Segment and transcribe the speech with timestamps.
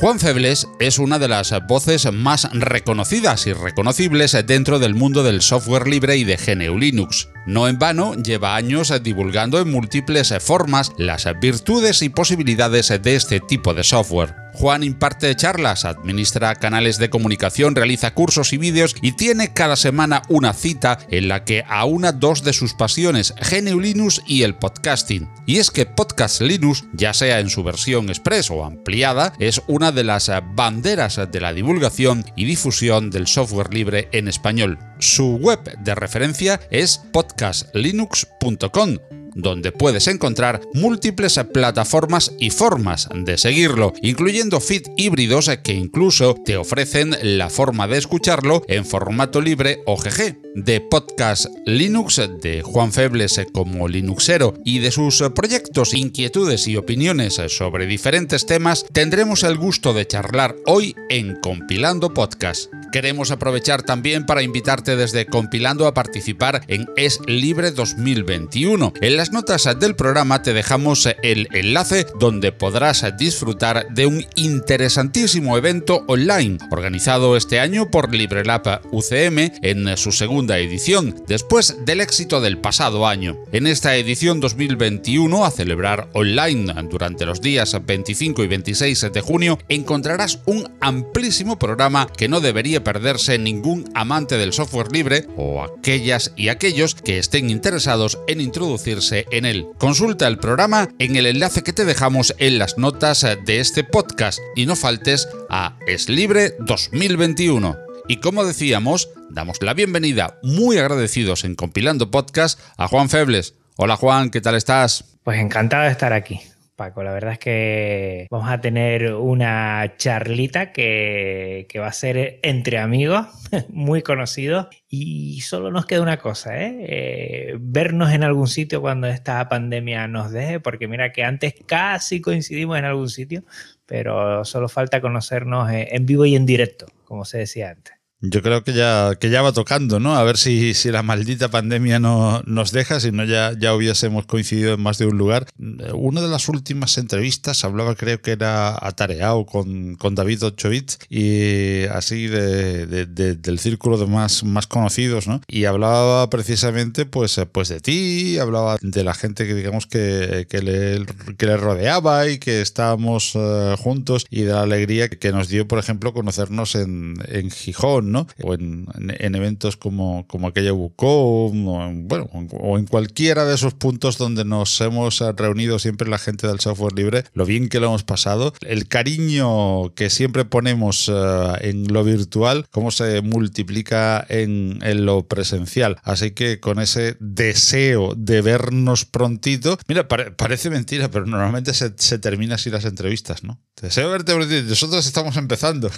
[0.00, 5.42] Juan Febles es una de las voces más reconocidas y reconocibles dentro del mundo del
[5.42, 7.30] software libre y de GNU Linux.
[7.46, 13.40] No en vano, lleva años divulgando en múltiples formas las virtudes y posibilidades de este
[13.40, 14.47] tipo de software.
[14.58, 20.22] Juan imparte charlas, administra canales de comunicación, realiza cursos y vídeos y tiene cada semana
[20.28, 25.30] una cita en la que aúna dos de sus pasiones, GNU Linux y el podcasting.
[25.46, 29.92] Y es que Podcast Linux, ya sea en su versión express o ampliada, es una
[29.92, 34.76] de las banderas de la divulgación y difusión del software libre en español.
[34.98, 43.94] Su web de referencia es podcastlinux.com donde puedes encontrar múltiples plataformas y formas de seguirlo,
[44.02, 50.36] incluyendo feed híbridos que incluso te ofrecen la forma de escucharlo en formato libre OGG.
[50.54, 57.40] De podcast Linux de Juan Febles como Linuxero y de sus proyectos, inquietudes y opiniones
[57.48, 62.72] sobre diferentes temas, tendremos el gusto de charlar hoy en Compilando Podcast.
[62.90, 68.94] Queremos aprovechar también para invitarte desde Compilando a participar en Es Libre 2021.
[69.00, 75.56] En las notas del programa te dejamos el enlace donde podrás disfrutar de un interesantísimo
[75.56, 82.40] evento online organizado este año por LibreLab UCM en su segunda edición, después del éxito
[82.40, 83.36] del pasado año.
[83.52, 89.58] En esta edición 2021, a celebrar online durante los días 25 y 26 de junio,
[89.68, 96.32] encontrarás un amplísimo programa que no debería perderse ningún amante del software libre o aquellas
[96.36, 99.66] y aquellos que estén interesados en introducirse en él.
[99.78, 104.38] Consulta el programa en el enlace que te dejamos en las notas de este podcast
[104.54, 107.76] y no faltes a Es Libre 2021.
[108.08, 113.54] Y como decíamos, damos la bienvenida muy agradecidos en Compilando Podcast a Juan Febles.
[113.76, 115.04] Hola Juan, ¿qué tal estás?
[115.22, 116.40] Pues encantado de estar aquí.
[116.78, 117.02] Paco.
[117.02, 123.26] La verdad es que vamos a tener una charlita que, va a ser entre amigos,
[123.68, 126.76] muy conocidos, y solo nos queda una cosa, ¿eh?
[126.88, 127.56] ¿eh?
[127.60, 132.78] vernos en algún sitio cuando esta pandemia nos deje, porque mira que antes casi coincidimos
[132.78, 133.42] en algún sitio,
[133.84, 137.97] pero solo falta conocernos en vivo y en directo, como se decía antes.
[138.20, 140.16] Yo creo que ya, que ya va tocando, ¿no?
[140.16, 144.26] A ver si, si la maldita pandemia no, nos deja, si no ya, ya hubiésemos
[144.26, 145.46] coincidido en más de un lugar.
[145.94, 151.84] Una de las últimas entrevistas hablaba, creo que era atareado con, con David Ochovitz y
[151.84, 155.40] así de, del círculo de más, más conocidos, ¿no?
[155.46, 160.60] Y hablaba precisamente pues, pues de ti, hablaba de la gente que digamos que, que,
[160.60, 161.06] le,
[161.36, 165.68] que le rodeaba y que estábamos eh, juntos y de la alegría que nos dio,
[165.68, 168.07] por ejemplo, conocernos en, en Gijón
[168.42, 168.86] o en,
[169.18, 172.28] eventos como, como aquella Bucom, o en, bueno,
[172.60, 176.94] o en cualquiera de esos puntos donde nos hemos reunido siempre la gente del software
[176.94, 182.04] libre, lo bien que lo hemos pasado, el cariño que siempre ponemos eh, en lo
[182.04, 185.96] virtual, cómo se multiplica en, lo presencial.
[186.02, 192.18] Así que con ese deseo de vernos prontito, mira, parece mentira, pero normalmente se, se
[192.18, 193.60] termina así las entrevistas, ¿no?
[193.80, 194.68] Deseo verte prontito.
[194.68, 195.90] Nosotros estamos empezando.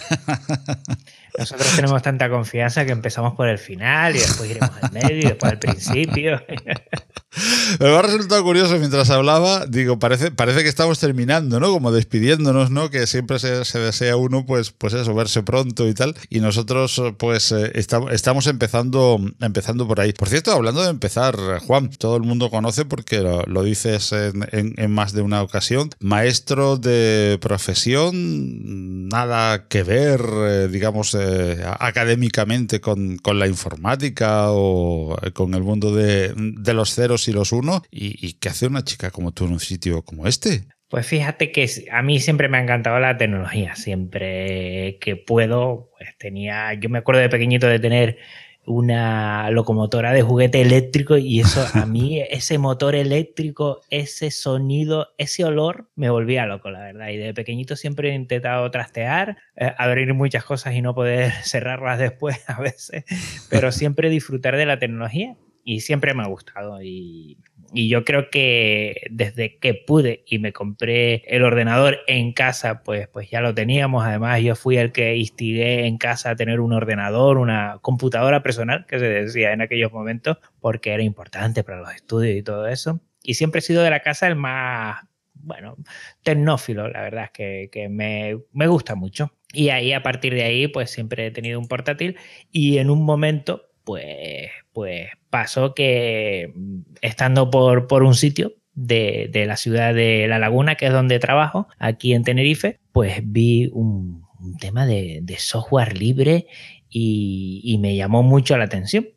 [1.38, 5.22] Nosotros tenemos tanta confianza que empezamos por el final y después iremos al medio y
[5.22, 6.43] después al principio.
[7.79, 11.71] Me ha resultado curioso mientras hablaba, digo, parece, parece que estamos terminando, ¿no?
[11.71, 12.91] Como despidiéndonos, ¿no?
[12.91, 16.17] Que siempre se, desea uno, pues, pues eso, verse pronto y tal.
[16.29, 20.13] Y nosotros, pues, eh, estamos empezando, empezando por ahí.
[20.13, 21.37] Por cierto, hablando de empezar,
[21.67, 27.39] Juan, todo el mundo conoce porque lo, dices en, más de una ocasión, maestro de
[27.41, 35.95] profesión, nada que ver, eh, digamos, eh, académicamente con, la informática o con el mundo
[35.95, 37.83] de, de los ceros y los uno.
[37.91, 40.65] ¿Y, qué hace una chica como tú en un sitio como este?
[40.89, 43.77] Pues fíjate que a mí siempre me ha encantado la tecnología.
[43.77, 46.75] Siempre que puedo, pues tenía.
[46.75, 48.19] Yo me acuerdo de pequeñito de tener
[48.67, 55.45] una locomotora de juguete eléctrico y eso a mí, ese motor eléctrico, ese sonido, ese
[55.45, 57.09] olor, me volvía loco, la verdad.
[57.09, 61.99] Y de pequeñito siempre he intentado trastear, eh, abrir muchas cosas y no poder cerrarlas
[61.99, 63.05] después a veces,
[63.49, 67.39] pero siempre disfrutar de la tecnología y siempre me ha gustado y,
[67.72, 73.30] yo creo que desde que pude y me compré el ordenador en casa, pues, pues
[73.30, 74.04] ya lo teníamos.
[74.04, 78.86] Además, yo fui el que instigué en casa a tener un ordenador, una computadora personal,
[78.89, 83.01] que se decía en aquellos momentos, porque era importante para los estudios y todo eso.
[83.22, 85.04] Y siempre he sido de la casa el más,
[85.34, 85.77] bueno,
[86.24, 89.33] tecnófilo, la verdad que, que me, me gusta mucho.
[89.53, 92.16] Y ahí, a partir de ahí, pues siempre he tenido un portátil
[92.51, 99.57] y en un momento pues, pues pasó que mm, estando por, un sitio de, la
[99.57, 104.22] ciudad de La Laguna, que es donde trabajo, aquí en Tenerife, pues vi un,
[104.60, 106.47] tema de, software libre
[106.89, 109.09] y, me llamó mucho la atención.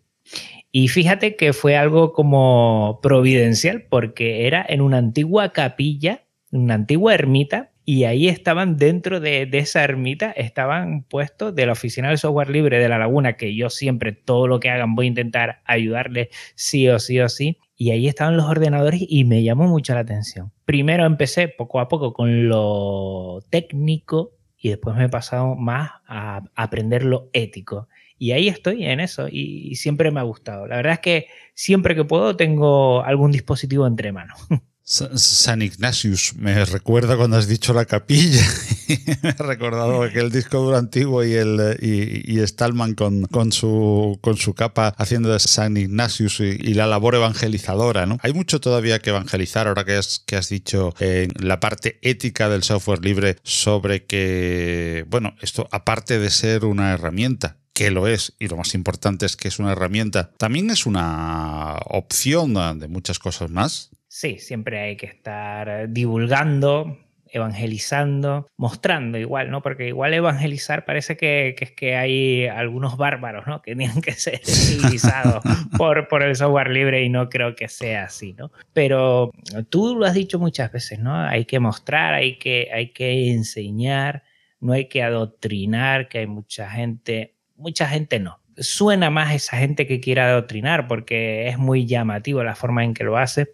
[0.71, 7.13] Y fíjate que fue algo como providencial, porque era en una antigua capilla, una antigua
[7.13, 12.49] ermita, y ahí estaban dentro de, esa ermita, estaban puestos de la oficina del software
[12.49, 16.29] libre de la laguna, que yo siempre todo lo que hagan voy a intentar ayudarles
[16.55, 17.59] sí o sí o sí.
[17.75, 20.51] Y ahí estaban los ordenadores y me llamó mucho la atención.
[20.63, 26.43] Primero empecé poco a poco con lo técnico y después me he pasado más a
[26.55, 27.89] aprender lo ético.
[28.17, 30.67] Y ahí estoy en eso y siempre me ha gustado.
[30.67, 34.39] La verdad es que siempre que puedo tengo algún dispositivo entre manos.
[34.85, 38.45] San Ignatius, me recuerda cuando has dicho la capilla.
[39.23, 44.35] me ha recordado aquel disco duro antiguo y, el, y, Stallman con, con, su, con
[44.35, 48.05] su capa haciendo San Ignatius y, la labor evangelizadora.
[48.05, 48.17] ¿no?
[48.21, 52.49] Hay mucho todavía que evangelizar ahora que has, que has dicho en la parte ética
[52.49, 58.33] del software libre sobre que, bueno, esto aparte de ser una herramienta, que lo es
[58.37, 63.17] y lo más importante es que es una herramienta, también es una opción de muchas
[63.17, 63.91] cosas más.
[64.15, 66.99] Sí, siempre hay que estar divulgando,
[67.31, 69.63] evangelizando, mostrando igual, ¿no?
[69.63, 73.63] Porque igual evangelizar parece que, es que hay algunos bárbaros, ¿no?
[73.63, 75.43] Que tienen que ser civilizados
[75.79, 78.51] por, por el software libre y no creo que sea así, ¿no?
[78.71, 79.31] Pero
[79.69, 81.15] tú lo has dicho muchas veces, ¿no?
[81.15, 84.21] Hay que mostrar, hay que, hay que enseñar,
[84.59, 88.39] no hay que adoctrinar, que hay mucha gente, mucha gente no.
[88.57, 93.03] Suena más esa gente que quiere adoctrinar porque es muy llamativo la forma en que
[93.03, 93.47] lo hace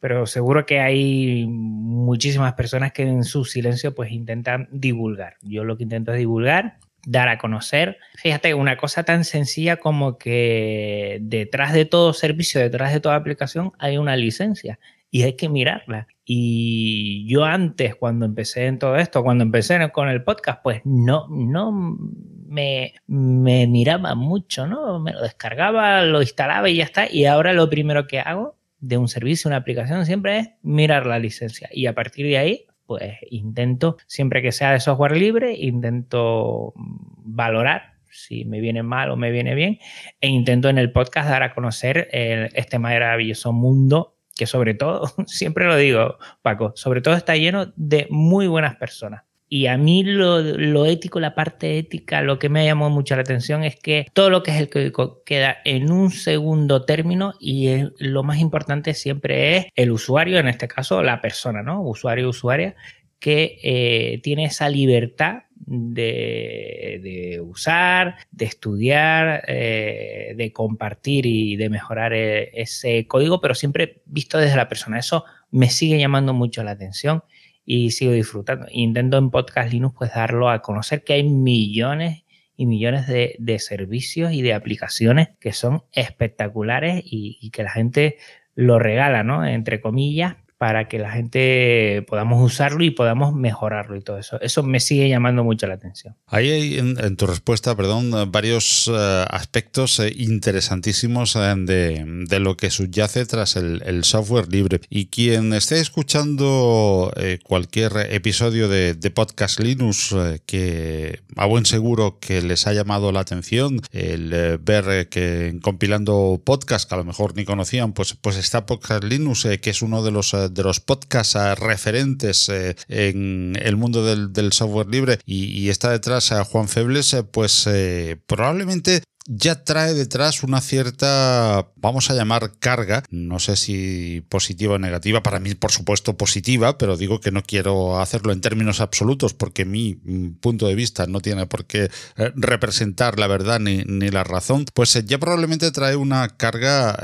[0.00, 5.36] pero seguro que hay muchísimas personas que en su silencio pues intentan divulgar.
[5.42, 7.98] Yo lo que intento es divulgar, dar a conocer.
[8.16, 13.72] Fíjate, una cosa tan sencilla como que detrás de todo servicio, detrás de toda aplicación
[13.78, 14.78] hay una licencia
[15.10, 16.06] y hay que mirarla.
[16.24, 21.26] Y yo antes, cuando empecé en todo esto, cuando empecé con el podcast, pues no,
[21.28, 25.00] no me, me miraba mucho, ¿no?
[25.00, 27.10] Me lo descargaba, lo instalaba y ya está.
[27.10, 31.18] Y ahora lo primero que hago de un servicio, una aplicación, siempre es mirar la
[31.18, 31.68] licencia.
[31.72, 37.90] Y a partir de ahí, pues intento, siempre que sea de software libre, intento valorar
[38.10, 39.78] si me viene mal o me viene bien,
[40.20, 45.66] e intento en el podcast dar a conocer este maravilloso mundo que sobre todo, siempre
[45.66, 49.24] lo digo, Paco, sobre todo está lleno de muy buenas personas.
[49.52, 53.64] Y a mí lo, ético, la parte ética, lo que me llamó mucho la atención
[53.64, 57.68] es que todo lo que es el código queda en un segundo término y
[57.98, 61.82] lo más importante siempre es el usuario, en este caso la persona, ¿no?
[61.82, 62.76] Usuario, usuaria,
[63.18, 72.12] que eh, tiene esa libertad de, usar, de estudiar, eh, de compartir y de mejorar
[72.12, 75.00] eh, ese código, pero siempre visto desde la persona.
[75.00, 77.24] Eso me sigue llamando mucho la atención
[77.72, 78.66] y sigo disfrutando.
[78.72, 82.24] Intento en Podcast Linux pues darlo a conocer que hay millones
[82.56, 88.16] y millones de, servicios y de aplicaciones que son espectaculares y, y, que la gente
[88.56, 89.46] lo regala, ¿no?
[89.46, 94.38] Entre comillas, para que la gente podamos usarlo y podamos mejorarlo y todo eso.
[94.42, 96.14] Eso me sigue llamando mucho la atención.
[96.26, 102.68] Ahí hay en, tu respuesta, perdón, varios eh, aspectos eh, interesantísimos eh, de, lo que
[102.68, 104.82] subyace tras el, software libre.
[104.90, 107.10] Y quien esté escuchando
[107.42, 110.14] cualquier episodio de, Podcast Linux
[110.44, 116.86] que a buen seguro que les ha llamado la atención, el ver que compilando podcast
[116.86, 120.10] que a lo mejor ni conocían, pues, pues está Podcast Linux, que es uno de
[120.10, 126.32] los de los podcasts referentes eh, en el mundo del, software libre y, está detrás
[126.32, 132.52] a Juan Febles, eh, pues eh, probablemente ya trae detrás una cierta, vamos a llamar
[132.58, 137.30] carga, no sé si positiva o negativa, para mí por supuesto positiva, pero digo que
[137.30, 141.66] no quiero hacerlo en términos absolutos porque mi mm, punto de vista no tiene por
[141.66, 146.98] qué representar la verdad ni, la razón, pues ya probablemente trae una carga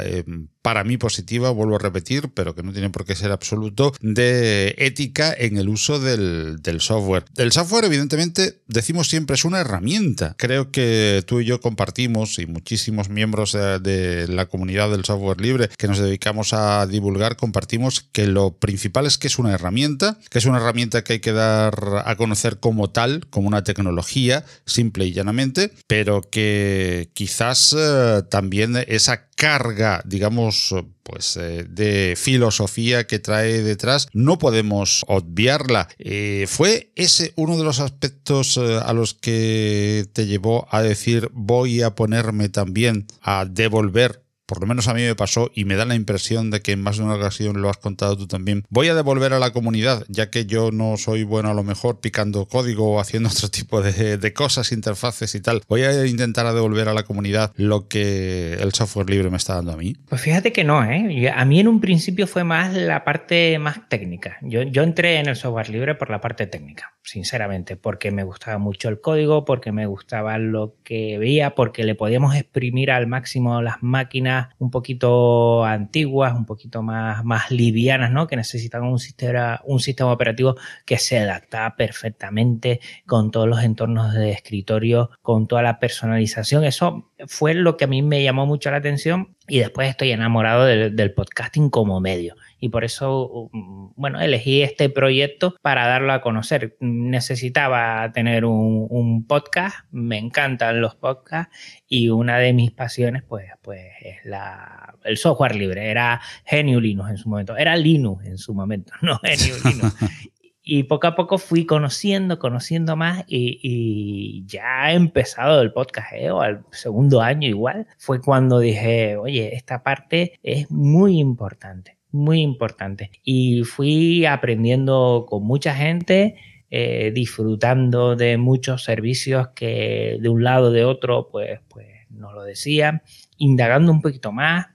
[0.67, 4.75] para mí positiva, vuelvo a repetir, pero que no tiene por qué ser absoluto, de
[4.79, 7.25] ética en el uso del, software.
[7.37, 10.35] El software, evidentemente, decimos siempre es una herramienta.
[10.37, 15.41] Creo que tú y yo compartimos y muchísimos miembros de, de la comunidad del software
[15.41, 20.19] libre que nos dedicamos a divulgar, compartimos que lo principal es que es una herramienta,
[20.31, 24.45] que es una herramienta que hay que dar a conocer como tal, como una tecnología,
[24.65, 30.75] simple y llanamente, pero que quizás eh, también esa carga, digamos,
[31.05, 35.88] pues eh, de filosofía que trae detrás, no podemos obviarla.
[35.99, 41.83] Eh, ¿Fue ese uno de los aspectos a los que te llevó a decir voy
[41.83, 45.85] a ponerme también a devolver por lo menos a mí me pasó y me da
[45.85, 48.65] la impresión de que en más de una ocasión lo has contado tú también.
[48.71, 52.00] Voy a devolver a la comunidad, ya que yo no soy bueno a lo mejor
[52.00, 55.62] picando código o haciendo otro tipo de, cosas, interfaces y tal.
[55.69, 59.73] Voy a intentar devolver a la comunidad lo que el software libre me está dando
[59.73, 59.95] a mí.
[60.09, 61.31] Pues fíjate que no, ¿eh?
[61.35, 64.38] A mí en un principio fue más la parte más técnica.
[64.43, 68.59] Yo, yo entré en el software libre por la parte técnica, sinceramente, porque me gustaba
[68.59, 73.62] mucho el código, porque me gustaba lo que veía, porque le podíamos exprimir al máximo
[73.62, 78.26] las máquinas un poquito antiguas, un poquito más, más livianas, ¿no?
[78.26, 84.14] Que necesitan un sistema, un sistema operativo que se adapta perfectamente con todos los entornos
[84.14, 86.64] de escritorio, con toda la personalización.
[86.64, 90.65] Eso fue lo que a mí me llamó mucho la atención y después estoy enamorado
[90.65, 96.21] del podcasting como medio y por eso, mm, bueno, elegí este proyecto para darlo a
[96.21, 96.77] conocer.
[96.81, 101.55] Necesitaba tener un, podcast, me encantan los podcasts
[101.89, 105.91] y una de mis pasiones, pues, pues es la, el software libre.
[105.91, 106.21] Era
[106.51, 109.95] GNU Linux en su momento, era Linux en su momento, no Linux.
[110.69, 116.31] Y poco a poco fui conociendo, conociendo más y, ya ha empezado el podcast, ¿eh?
[116.31, 122.41] o al segundo año igual, fue cuando dije, oye, esta parte es muy importante muy
[122.41, 123.11] importante.
[123.23, 126.37] Y fui aprendiendo con mucha gente,
[126.71, 132.43] eh, disfrutando de muchos servicios que de un lado de otro, pues, pues nos lo
[132.43, 133.03] decían,
[133.39, 134.67] indagando un poquito más.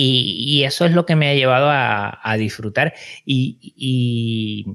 [0.00, 2.94] Y, eso es lo que me ha llevado a, disfrutar.
[3.26, 4.66] Y,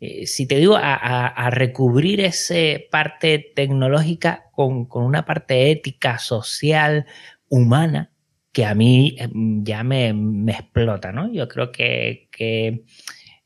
[0.00, 2.54] eh, si te digo, a, recubrir esa
[2.90, 7.06] parte tecnológica con, con una parte ética, social,
[7.48, 8.10] humana,
[8.52, 10.08] que a mí em, ya me,
[10.48, 11.32] explota, ¿no?
[11.32, 12.28] Yo creo que,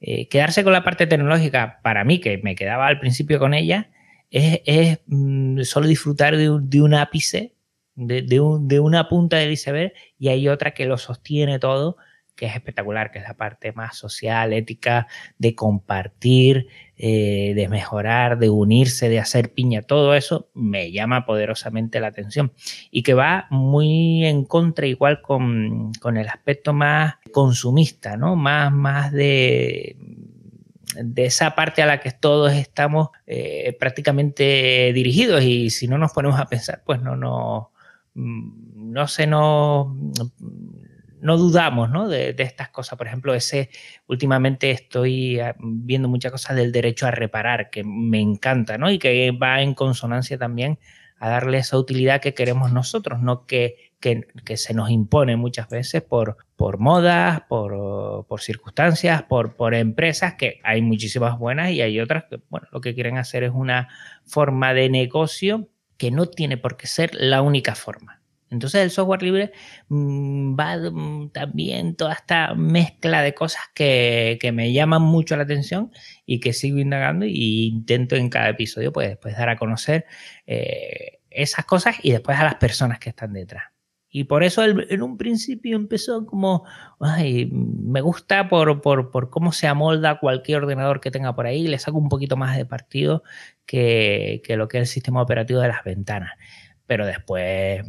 [0.01, 3.91] eh, quedarse con la parte tecnológica, para mí, que me quedaba al principio con ella,
[4.31, 7.55] es, mm, solo disfrutar de un, ápice,
[7.95, 11.97] de, de, una punta del iceberg, y hay otra que lo sostiene todo
[12.41, 15.07] que es espectacular, que es la parte más social, ética,
[15.37, 22.01] de compartir, eh, de mejorar, de unirse, de hacer piña, todo eso me llama poderosamente
[22.01, 22.55] la atención
[22.91, 28.37] y que va muy en contra igual con, el aspecto más consumista, ¿no?
[28.37, 29.99] Más, más de
[31.03, 36.13] de esa parte a la que todos estamos eh, prácticamente dirigidos y si no nos
[36.13, 37.71] ponemos a pensar, pues no, no,
[38.15, 39.89] no se nos
[41.21, 42.09] no dudamos ¿no?
[42.09, 42.97] De, estas cosas.
[42.99, 43.71] Por ejemplo, ese
[44.07, 48.91] últimamente estoy ah, viendo muchas cosas del derecho a reparar, que me encanta, ¿no?
[48.91, 50.79] Y que va en consonancia también
[51.21, 56.03] a darle esa utilidad que queremos nosotros, no que, que, se nos impone muchas veces
[56.03, 62.01] por, por modas, por, por circunstancias, por, por empresas, que hay muchísimas buenas y hay
[62.01, 63.89] otras que, bueno, lo que quieren hacer es una
[64.25, 68.20] forma de negocio que no tiene por qué ser la única forma.
[68.51, 69.53] Entonces el software libre
[69.89, 75.93] mm, va mm, también toda esta mezcla de cosas que, me llaman mucho la atención
[76.27, 80.07] y que sigo indagando e intento en cada episodio pues después dar a conocer
[80.47, 83.65] eh, esas cosas y después a las personas que están detrás.
[84.13, 86.65] Y por eso en un principio empezó como,
[86.99, 91.79] ay, me gusta por, por, cómo se amolda cualquier ordenador que tenga por ahí, le
[91.79, 93.23] saco un poquito más de partido
[93.67, 96.33] que, que lo que es el sistema operativo de las ventanas.
[96.87, 97.85] Pero después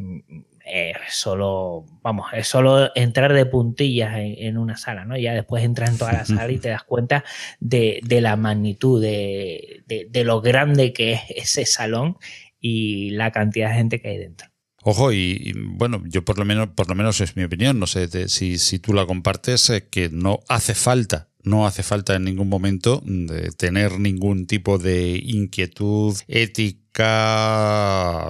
[0.64, 5.16] es solo, vamos, es solo entrar de puntillas en, una sala, ¿no?
[5.16, 7.24] Ya después entras en toda la sala y te das cuenta
[7.60, 9.82] de, la magnitud, de,
[10.24, 12.16] lo grande que es ese salón
[12.60, 14.48] y la cantidad de gente que hay dentro.
[14.84, 18.28] Ojo, y, bueno, yo por lo menos, por lo menos es mi opinión, no sé
[18.28, 22.48] si, si tú la compartes, eh, que no hace falta no hace falta en ningún
[22.48, 23.02] momento
[23.56, 26.81] tener ningún tipo de inquietud ética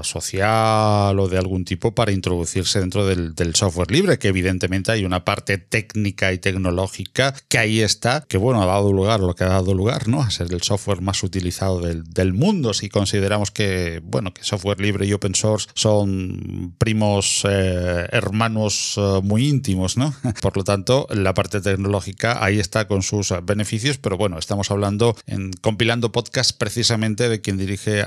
[0.02, 5.24] social o de algún tipo para introducirse dentro del, software libre, que evidentemente hay una
[5.24, 9.48] parte técnica y tecnológica que ahí está, que bueno, ha dado lugar lo que ha
[9.48, 10.22] dado lugar, ¿no?
[10.22, 15.06] A ser el software más utilizado del, mundo, si consideramos que, bueno, que software libre
[15.06, 20.14] y open source son primos eh, hermanos eh, muy íntimos, ¿no?
[20.40, 25.16] Por lo tanto, la parte tecnológica ahí está con sus beneficios, pero bueno, estamos hablando
[25.26, 28.04] en compilando podcast precisamente de quien dirige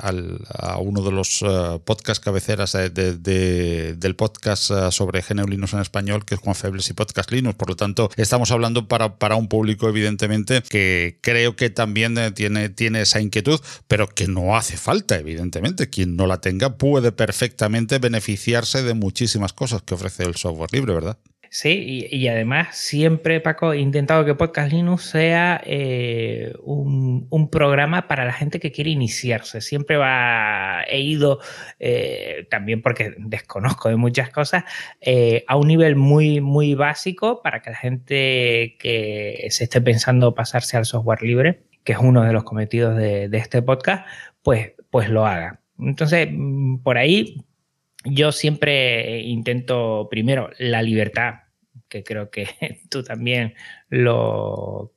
[0.49, 6.25] a uno de los uh, podcast cabeceras del podcast uh, sobre GNU Linux en español,
[6.25, 7.55] que es Juan Febles y Podcast Linux.
[7.55, 12.31] Por lo tanto, estamos hablando para, para un público, evidentemente, que creo que también eh,
[12.31, 15.89] tiene, tiene esa inquietud, pero que no hace falta, evidentemente.
[15.89, 20.93] Quien no la tenga puede perfectamente beneficiarse de muchísimas cosas que ofrece el software libre,
[20.93, 21.17] ¿verdad?
[21.57, 28.25] Sí, y, además siempre, Paco, he intentado que Podcast Linux sea eh, un, programa para
[28.25, 29.62] la gente que quiere iniciarse.
[29.62, 31.39] Siempre va, he ido,
[31.79, 34.65] eh, también porque desconozco de muchas cosas,
[35.00, 40.35] eh, a un nivel muy, muy básico para que la gente que se esté pensando
[40.35, 44.05] pasarse al software libre, que es uno de los cometidos de, de este podcast,
[44.43, 45.62] pues, pues lo haga.
[45.79, 47.45] Entonces, mm, por ahí
[48.03, 51.44] yo siempre intento primero la libertad
[51.95, 52.47] que creo que
[52.89, 53.53] tú también
[53.87, 54.91] lo,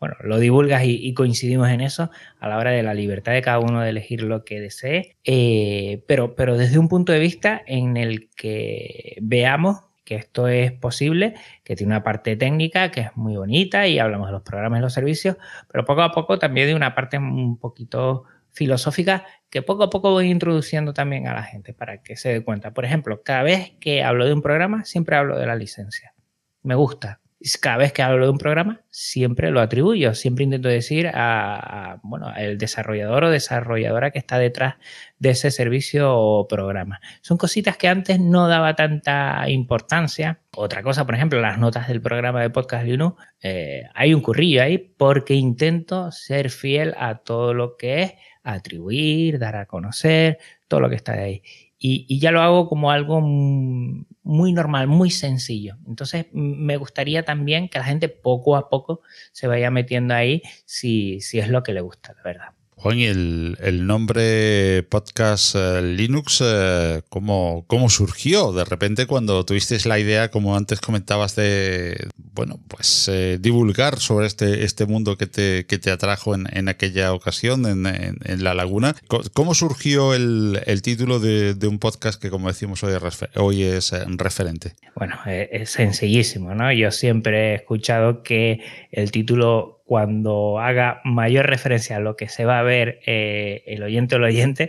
[0.00, 3.58] bueno, lo divulgas y, coincidimos en eso, a la hora de la libertad de cada
[3.58, 7.98] uno de elegir lo que desee, eh, pero, pero desde un punto de vista en
[7.98, 13.36] el que veamos que esto es posible, que tiene una parte técnica que es muy
[13.36, 15.36] bonita y hablamos de los programas y los servicios,
[15.70, 20.12] pero poco a poco también de una parte un poquito filosófica que poco a poco
[20.12, 22.72] voy introduciendo también a la gente para que se dé cuenta.
[22.72, 26.14] Por ejemplo, cada vez que hablo de un programa, siempre hablo de la licencia
[26.62, 27.20] me gusta.
[27.60, 32.34] Cada vez que hablo de un programa, siempre lo atribuyo, siempre intento decir a, bueno,
[32.36, 34.74] el desarrollador o desarrolladora que está detrás
[35.20, 37.00] de ese servicio o programa.
[37.22, 40.40] Son cositas que antes no daba tanta importancia.
[40.56, 44.60] Otra cosa, por ejemplo, las notas del programa de Podcast Linux, eh, hay un currillo
[44.60, 50.80] ahí porque intento ser fiel a todo lo que es atribuir, dar a conocer, todo
[50.80, 51.42] lo que está ahí
[51.78, 55.76] y, ya lo hago como algo muy normal, muy sencillo.
[55.86, 61.20] Entonces me gustaría también que la gente poco a poco se vaya metiendo ahí si,
[61.20, 62.57] si es lo que le gusta, la verdad.
[62.80, 68.52] Juan, ¿y el, nombre Podcast eh, Linux, eh, ¿cómo, ¿cómo, surgió?
[68.52, 74.28] De repente cuando tuvisteis la idea, como antes comentabas, de bueno, pues eh, divulgar sobre
[74.28, 78.94] este, este mundo que te, que te atrajo en, aquella ocasión en, en, La Laguna.
[79.32, 82.94] ¿Cómo surgió el, el título de, de, un podcast que, como decimos hoy,
[83.34, 84.74] hoy es referente?
[84.94, 86.72] Bueno, es sencillísimo, ¿no?
[86.72, 88.60] Yo siempre he escuchado que
[88.92, 93.82] el título cuando haga mayor referencia a lo que se va a ver eh, el
[93.82, 94.68] oyente o el oyente,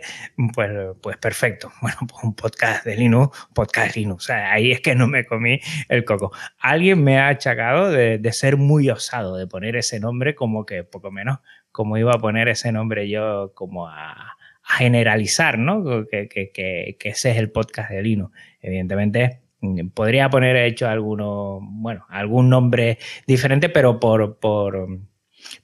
[0.56, 1.74] pues, pues perfecto.
[1.82, 4.24] Bueno, pues un podcast de Linux, podcast Linux.
[4.24, 6.32] O sea, ahí es que no me comí el coco.
[6.58, 11.12] Alguien me ha achacado de, ser muy osado, de poner ese nombre como que poco
[11.12, 11.40] menos,
[11.74, 15.84] como iba a poner ese nombre yo como a, generalizar, ¿no?
[16.10, 18.34] Que, que, que, que ese es el podcast de Linux.
[18.62, 19.42] Evidentemente
[19.94, 24.88] podría poner hecho alguno, bueno, algún nombre diferente, pero por, por,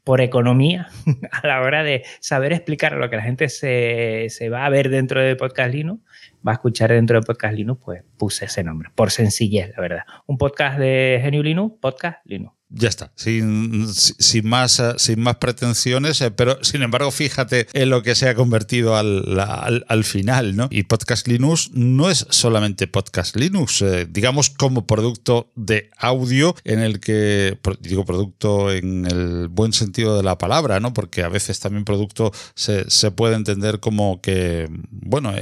[0.03, 0.87] por economía
[1.31, 4.89] a la hora de saber explicar lo que la gente se, se, va a ver
[4.89, 6.01] dentro de Podcast Linux,
[6.45, 10.03] va a escuchar dentro de Podcast Linux, pues puse ese nombre, por sencillez, la verdad.
[10.25, 15.35] Un podcast de GNU Linux, Podcast Linux ya está, sin, sin, más, eh, sin más
[15.37, 19.39] pretensiones, eh, pero sin embargo, fíjate en lo que se ha convertido al,
[19.87, 20.67] al, final, ¿no?
[20.71, 26.79] Y Podcast Linux no es solamente Podcast Linux, eh, digamos como producto de audio en
[26.79, 30.91] el que, digo producto en el buen sentido de la palabra, ¿no?
[30.93, 35.33] Porque a veces también producto se, se puede entender como que, bueno,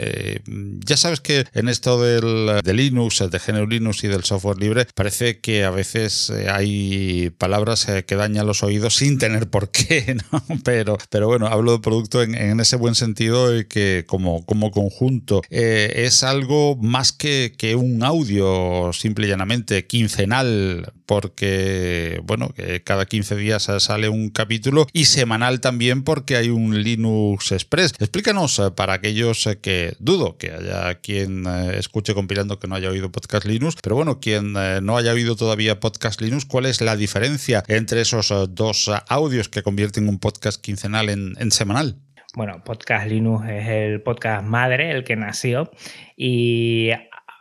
[0.85, 4.87] ya sabes que en esto del, de Linux, de género Linux y del software libre,
[4.93, 10.17] parece que a veces hay palabras eh, que dañan los oídos sin tener por qué,
[10.31, 10.43] ¿no?
[10.63, 15.41] Pero, pero bueno, hablo de producto en, ese buen sentido y que como, como conjunto
[15.49, 22.81] eh, es algo más que, que un audio simple y llanamente quincenal porque, bueno, que
[22.83, 27.93] cada 15 días sale un capítulo y semanal también porque hay un Linux Express.
[27.99, 33.11] Explícanos eh, para aquellos que dudo que haya quien escuche compilando que no haya oído
[33.11, 37.63] Podcast Linux, pero bueno, quien no haya oído todavía Podcast Linux, ¿cuál es la diferencia?
[37.67, 41.97] entre esos eh, dos audios que convierten un podcast quincenal en, semanal?
[42.35, 45.69] Bueno, Podcast Linux es el podcast madre, el que nació,
[46.15, 46.89] y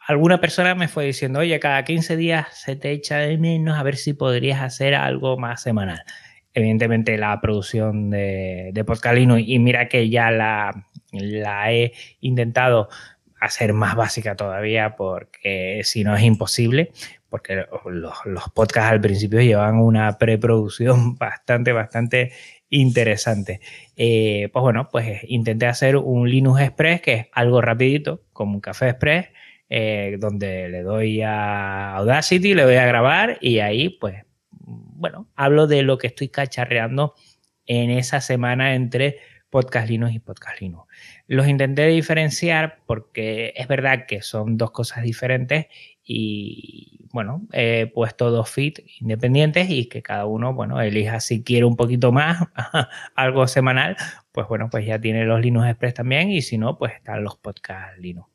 [0.06, 3.82] alguna persona me fue diciendo, oye, cada 15 días se te echa de menos a
[3.82, 6.02] ver si podrías hacer algo más semanal.
[6.54, 10.84] evidentemente la producción de, de Podcast y mira que ya la
[11.72, 12.88] he intentado
[13.42, 16.92] hacer más básica todavía porque si no es imposible,
[17.32, 22.32] porque los, los podcasts al principio llevan una preproducción bastante, bastante
[22.68, 23.60] interesante.
[23.96, 28.60] Eh, pues bueno, pues intenté hacer un Linux Express que es algo rapidito, como un
[28.60, 29.28] café express,
[29.70, 35.66] eh, donde le doy a Audacity, le voy a grabar y ahí pues, bueno, hablo
[35.66, 37.14] de lo que estoy cacharreando
[37.64, 40.86] en esa semana entre Podcast Linux y Podcast Linux.
[41.32, 45.68] Los intenté diferenciar porque es verdad que son dos cosas diferentes
[46.04, 51.64] y bueno, he puesto dos feeds independientes y que cada uno, bueno, elija si quiere
[51.64, 52.48] un poquito más,
[53.14, 53.96] algo semanal,
[54.30, 57.38] pues bueno, pues ya tiene los Linux Express también y si no, pues están los
[57.38, 58.28] Podcast Linux.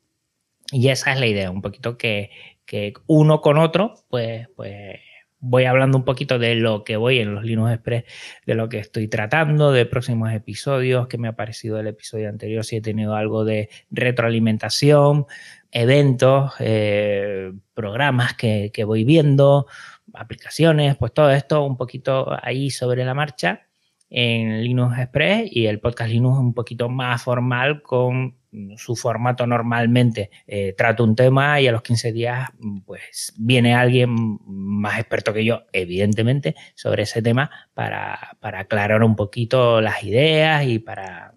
[0.72, 2.30] Y esa es la idea, un poquito que,
[2.64, 4.98] que uno con otro, pues, pues
[5.40, 8.04] voy hablando un poquito de lo que voy en los Linux Express,
[8.46, 12.64] de lo que estoy tratando, de próximos episodios, que me ha parecido el episodio anterior,
[12.64, 15.26] si he tenido algo de retroalimentación,
[15.70, 19.66] eventos, eh, programas que, que voy viendo,
[20.14, 23.67] aplicaciones, pues todo esto un poquito ahí sobre la marcha
[24.10, 28.38] en Linux Express y el podcast Linux un poquito más formal con
[28.76, 30.30] su formato normalmente.
[30.46, 32.48] Eh, trato un tema y a los 15 días
[32.86, 39.16] pues viene alguien más experto que yo, evidentemente, sobre ese tema para, para aclarar un
[39.16, 41.34] poquito las ideas y para,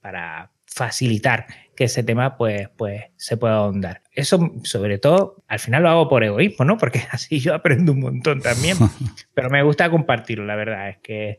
[0.00, 4.02] para facilitar que ese tema pues, pues se pueda ahondar.
[4.16, 6.78] Eso, sobre todo, al final lo hago por egoísmo, ¿no?
[6.78, 8.78] Porque así yo aprendo un montón también.
[9.34, 10.88] Pero me gusta compartirlo, la verdad.
[10.88, 11.38] Es que,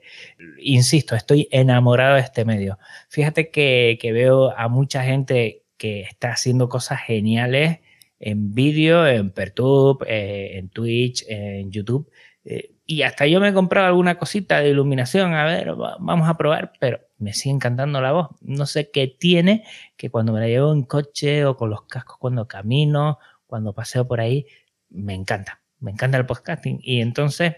[0.60, 2.78] insisto, estoy enamorado de este medio.
[3.10, 7.80] Fíjate que, veo a mucha gente que está haciendo cosas geniales
[8.20, 12.10] en vídeo, en Pertube, eh, en Twitch, en YouTube.
[12.50, 16.38] Eh, y hasta yo me he comprado alguna cosita de iluminación, a ver, vamos a
[16.38, 18.30] probar, pero me sigue encantando la voz.
[18.40, 19.66] No sé qué tiene
[19.98, 24.08] que cuando me la llevo en coche o con los cascos cuando camino, cuando paseo
[24.08, 24.46] por ahí,
[24.90, 25.62] me encanta.
[25.80, 26.80] Me encanta el podcasting.
[26.82, 27.56] Y entonces,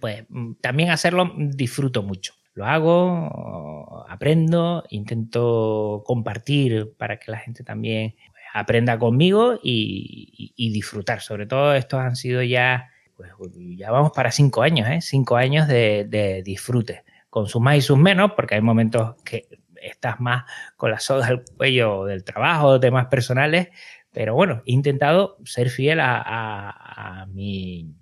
[0.00, 0.24] pues
[0.60, 2.34] también hacerlo disfruto mucho.
[2.54, 8.16] Lo hago, aprendo, intento compartir para que la gente también
[8.52, 11.20] aprenda conmigo y, disfrutar.
[11.20, 12.91] Sobre todo estos han sido ya
[13.38, 15.00] pues ya vamos para cinco años, ¿eh?
[15.00, 19.48] Cinco años de, disfrute, con sus más y sus menos, porque hay momentos que
[19.80, 20.44] estás más
[20.76, 23.68] con la soga al cuello del trabajo, temas personales,
[24.12, 27.94] pero bueno, he intentado ser fiel a, mi,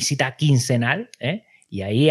[0.00, 1.44] cita quincenal, ¿eh?
[1.68, 2.08] Y ahí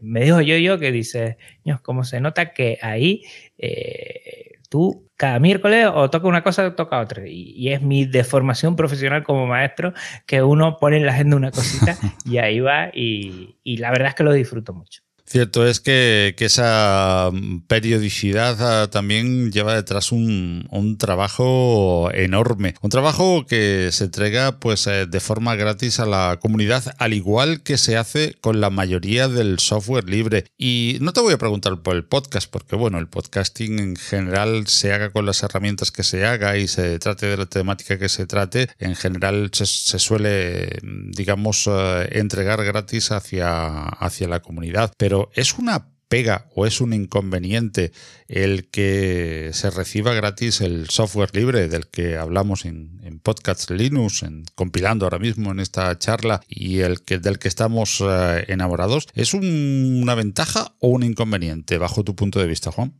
[0.00, 1.36] me dijo yo yo que dice,
[1.82, 3.24] como se nota que ahí
[3.58, 4.41] eh,
[4.72, 7.24] tú cada miércoles o toca una cosa o toca otra.
[7.28, 9.92] Y, es mi deformación profesional como maestro
[10.26, 14.14] que uno pone en la agenda una cosita y ahí va y la verdad es
[14.14, 15.02] que lo disfruto mucho.
[15.32, 17.30] Cierto es que, esa
[17.66, 20.68] periodicidad ah, también lleva detrás un,
[20.98, 22.74] trabajo enorme.
[22.82, 27.62] Un trabajo que se entrega pues, eh, de forma gratis a la comunidad, al igual
[27.62, 30.44] que se hace con la mayoría del software libre.
[30.58, 34.66] Y no te voy a preguntar por el podcast, porque bueno, el podcasting en general
[34.66, 38.10] se haga con las herramientas que se haga y se trate de la temática que
[38.10, 39.64] se trate, en general se,
[39.98, 44.92] suele, digamos, eh, entregar gratis hacia, hacia la comunidad.
[44.98, 47.90] Pero ¿es una pega o es un inconveniente
[48.28, 54.22] el que se reciba gratis el software libre del que hablamos en, en Podcast Linux,
[54.22, 59.08] en, compilando ahora mismo en esta charla y el que, del que estamos eh, enamorados?
[59.14, 62.92] ¿Es una ventaja o un inconveniente bajo tu punto de vista, Juan?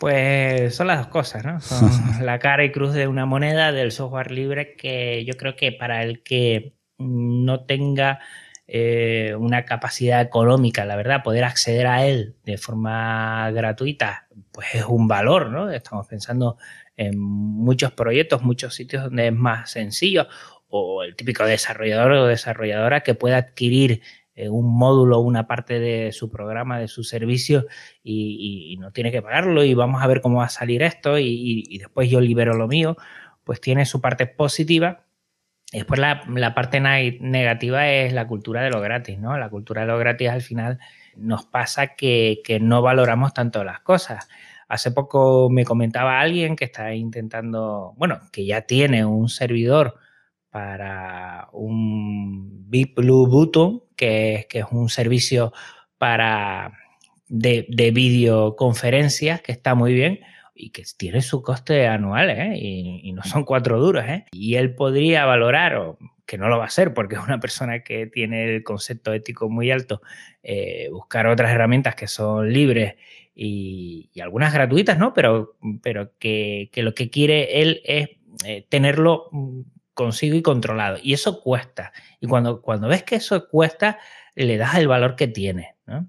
[0.00, 1.60] Pues son las dos cosas, ¿no?
[1.60, 1.88] Son
[2.26, 6.02] la cara y cruz de una moneda del software libre que yo creo que para
[6.02, 8.18] el que no tenga
[8.74, 14.86] eh, una capacidad económica, la verdad, poder acceder a él de forma gratuita, pues es
[14.86, 15.70] un valor, ¿no?
[15.70, 16.56] Estamos pensando
[16.96, 20.26] en muchos proyectos, muchos sitios donde es más sencillo,
[20.68, 24.00] o el típico desarrollador o desarrolladora que pueda adquirir
[24.34, 27.66] eh, un módulo, una parte de su programa, de su servicio
[28.02, 31.76] y, no tiene que pagarlo y vamos a ver cómo va a salir esto y
[31.76, 32.96] después yo libero lo mío,
[33.44, 35.04] pues tiene su parte positiva
[35.72, 39.38] Después la, parte negativa es la cultura de lo gratis, ¿no?
[39.38, 40.78] La cultura de lo gratis al final
[41.16, 44.28] nos pasa que, no valoramos tanto las cosas.
[44.68, 49.96] Hace poco me comentaba alguien que está intentando, bueno, que ya tiene un servidor
[50.50, 55.54] para un Big Blue Button, que es, que es un servicio
[55.96, 56.72] para
[57.28, 60.20] de, de videoconferencias, que está muy bien,
[60.54, 62.56] y que tiene su coste anual, ¿eh?
[62.56, 64.26] y, no son cuatro duros, ¿eh?
[64.32, 67.82] y él podría valorar, o que no lo va a hacer porque es una persona
[67.82, 70.02] que tiene el concepto ético muy alto,
[70.42, 72.94] eh, buscar otras herramientas que son libres
[73.34, 75.14] y, algunas gratuitas, ¿no?
[75.14, 78.10] Pero, pero que, lo que quiere él es
[78.44, 79.60] eh, tenerlo mm,
[79.94, 80.98] consigo y controlado.
[81.02, 81.92] Y eso cuesta.
[82.20, 83.98] Y cuando, cuando ves que eso cuesta,
[84.34, 86.08] le das el valor que tiene, ¿no?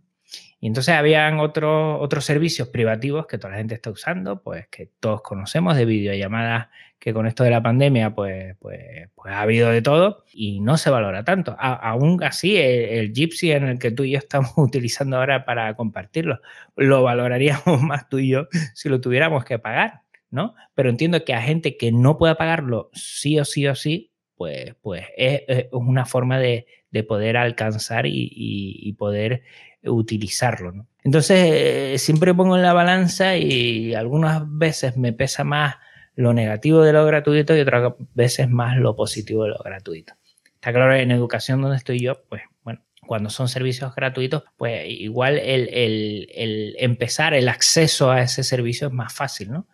[0.63, 4.89] Y entonces habían otros otros servicios privativos que toda la gente está usando, pues que
[5.01, 9.69] todos conocemos de videollamadas que con esto de la pandemia pues, pues, pues ha habido
[9.71, 11.53] de todo y no se valora tanto.
[11.59, 16.39] aún así, el, Gypsy en el que tú y yo estamos utilizando ahora para compartirlo,
[16.77, 20.55] lo valoraríamos más tú y yo si lo tuviéramos que pagar, ¿no?
[20.75, 24.75] Pero entiendo que a gente que no pueda pagarlo sí o sí o sí, pues,
[24.81, 26.67] pues es, una forma de,
[27.01, 29.41] poder alcanzar y poder
[29.83, 30.85] utilizarlo.
[31.03, 35.75] Entonces, eh, siempre pongo en la balanza y algunas veces me pesa más
[36.15, 40.13] lo negativo de lo gratuito y otras veces más lo positivo de lo gratuito.
[40.55, 45.37] Está claro, en educación donde estoy yo, pues bueno, cuando son servicios gratuitos, pues igual
[45.39, 49.67] el, empezar el acceso a ese servicio es más fácil, ¿no?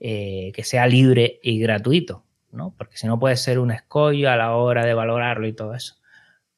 [0.00, 2.74] Eh, que sea libre y gratuito, ¿no?
[2.76, 5.94] Porque si no puede ser un escollo a la hora de valorarlo y todo eso.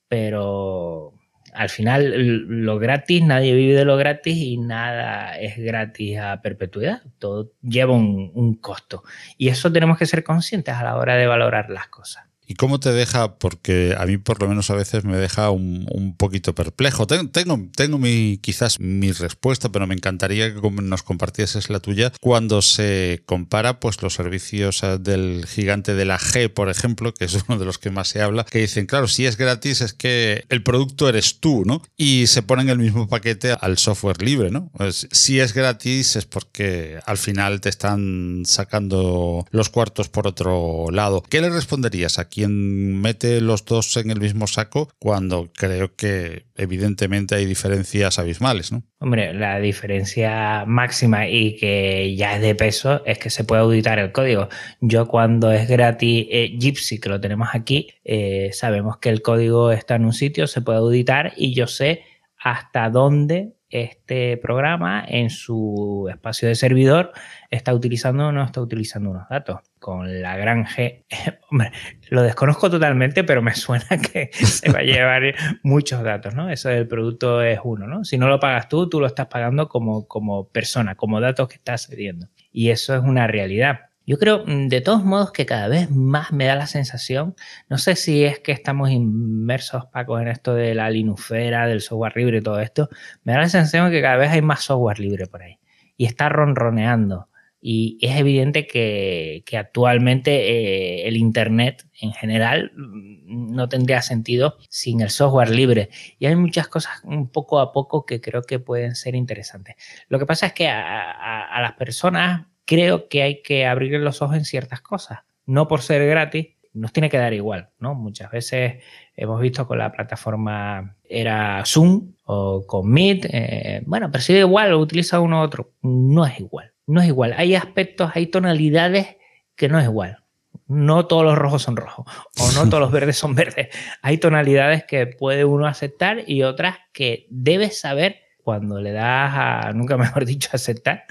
[0.09, 1.15] Pero
[1.57, 7.03] al final lo gratis, nadie vive de lo gratis y nada es gratis a perpetuidad.
[7.19, 9.03] Todo lleva un, costo.
[9.39, 12.27] Y eso tenemos que ser conscientes a la hora de valorar las cosas.
[12.47, 13.39] ¿Y cómo te deja?
[13.39, 17.07] Porque a mí por lo menos a veces me deja un, poquito perplejo.
[17.07, 22.63] Tengo, tengo, mi, quizás mi respuesta, pero me encantaría que nos compartieses la tuya cuando
[22.63, 27.35] se compara pues, los servicios eh, del gigante de la G, por ejemplo, que es
[27.49, 30.45] uno de los que más se habla, que dicen, claro, si es gratis es que
[30.49, 31.83] el producto eres tú, ¿no?
[31.97, 34.71] Y se ponen el mismo paquete al software libre, ¿no?
[34.77, 40.87] Pues, si es gratis es porque al final te están sacando los cuartos por otro
[40.91, 41.23] lado.
[41.29, 42.36] ¿Qué le responderías aquí?
[42.37, 48.73] Quien mete los dos en el mismo saco cuando creo que evidentemente hay diferencias abismales,
[48.73, 48.83] ¿no?
[48.99, 53.99] Hombre, la diferencia máxima y que ya es de peso es que se puede auditar
[53.99, 54.51] el código.
[54.83, 59.73] Yo cuando es gratis eh, Gypsy, que lo tenemos aquí, eh, sabemos que el código
[59.73, 62.03] está en un sitio, se puede auditar y yo sé
[62.37, 67.13] hasta dónde este programa en su espacio de servidor
[67.51, 69.61] está utilizando o no está utilizando unos datos.
[69.79, 71.05] Con la gran G,
[71.51, 71.73] hombre,
[72.11, 76.51] lo desconozco totalmente, pero me suena que se va a llevar muchos datos, ¿no?
[76.51, 78.05] Eso del producto es uno, ¿no?
[78.05, 81.57] Si no lo pagas tú, tú lo estás pagando como, como persona, como datos que
[81.57, 82.29] estás cediendo.
[82.53, 83.86] Y eso es una realidad.
[84.07, 87.35] Yo creo, mm, de todos modos, que cada vez más me da la sensación,
[87.69, 92.17] no sé si es que estamos inmersos, Paco, en esto de la linufera, del software
[92.17, 92.89] libre y todo esto,
[93.25, 95.59] me da la sensación que cada vez hay más software libre por ahí
[95.97, 97.29] y está ronroneando.
[97.61, 105.01] Y es evidente que, actualmente eh, el Internet en general mm, no tendría sentido sin
[105.01, 105.89] el software libre.
[106.21, 109.75] Y hay muchas cosas un poco a poco que creo que pueden ser interesantes.
[110.09, 114.37] Lo que pasa es que a las personas creo que hay que abrir los ojos
[114.37, 115.21] en ciertas cosas.
[115.47, 117.95] No por ser gratis, nos tiene que dar igual, ¿no?
[117.95, 118.83] Muchas veces
[119.15, 124.71] hemos visto con la plataforma era Zoom o con Meet, eh, bueno, pero si igual,
[124.71, 125.73] lo utiliza uno u otro.
[125.81, 127.35] No es igual, no es igual.
[127.39, 129.17] Hay aspectos, hay tonalidades
[129.55, 130.19] que no es igual.
[130.67, 132.07] No todos los rojos son rojos
[132.39, 133.69] o no todos los verdes son verdes.
[134.03, 139.73] Hay tonalidades que puede uno aceptar y otras que debes saber cuando le das a,
[139.75, 141.03] nunca mejor dicho, aceptar,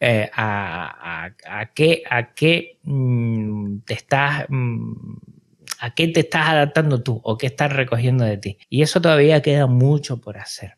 [0.00, 1.30] eh, a,
[1.74, 4.46] qué, a qué mm, te estás...
[4.48, 4.94] Mm,
[5.80, 8.58] a qué te estás adaptando tú o qué estás recogiendo de ti.
[8.68, 10.76] Y eso todavía queda mucho por hacer.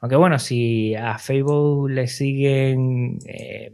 [0.00, 3.72] Aunque bueno, si a Facebook le siguen eh,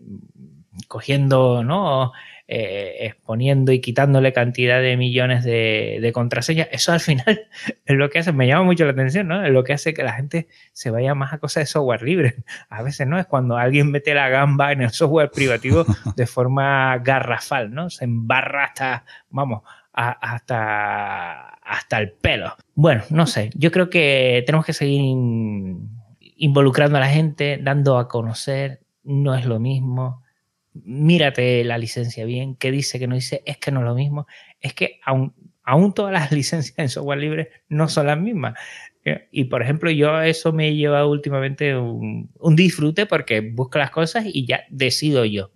[0.89, 2.13] cogiendo, ¿no?
[2.49, 7.49] Eh, exponiendo y quitándole cantidad de millones de, contraseñas, eso al final
[7.85, 9.45] es lo que hace, me llama mucho la atención, ¿no?
[9.45, 12.37] Es lo que hace que la gente se vaya más a cosas de software libre.
[12.69, 13.19] A veces, ¿no?
[13.19, 15.85] Es cuando alguien mete la gamba en el software privativo
[16.17, 17.91] de forma garrafal, ¿no?
[17.91, 22.55] Se embarra hasta, vamos, hasta, hasta el pelo.
[22.77, 25.03] Bueno, no sé, yo creo que tenemos que seguir
[26.37, 30.23] involucrando a la gente, dando a conocer, no es lo mismo
[30.85, 34.27] mírate la licencia bien, qué dice, qué no dice, es que no es lo mismo.
[34.61, 38.59] Es que aún, aún todas las licencias en software libre no son las mismas.
[39.05, 44.25] Eh, y por ejemplo, yo eso me lleva últimamente un, disfrute porque busco las cosas
[44.27, 45.53] y ya decido yo.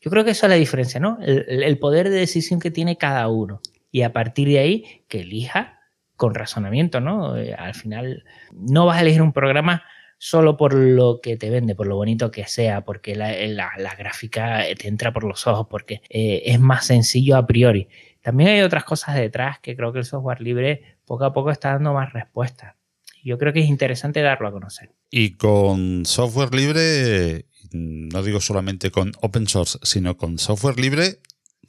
[0.00, 1.18] Yo creo que esa es la diferencia, ¿no?
[1.20, 3.60] El, el poder de decisión que tiene cada uno.
[3.92, 5.80] Y a partir de ahí, que elija
[6.16, 7.36] con razonamiento, ¿no?
[7.36, 9.82] Eh, al final, no vas a elegir un programa
[10.22, 14.86] solo por lo que te vende, por lo bonito que sea, porque la, gráfica te
[14.86, 17.88] entra por los ojos, porque eh, es más sencillo a priori.
[18.20, 21.70] también hay otras cosas detrás que creo que el software libre poco a poco está
[21.70, 22.74] dando más respuestas.
[23.24, 24.92] Yo creo que es interesante darlo a conocer.
[25.10, 31.20] Y con software libre, no digo solamente con open source, sino con software libre,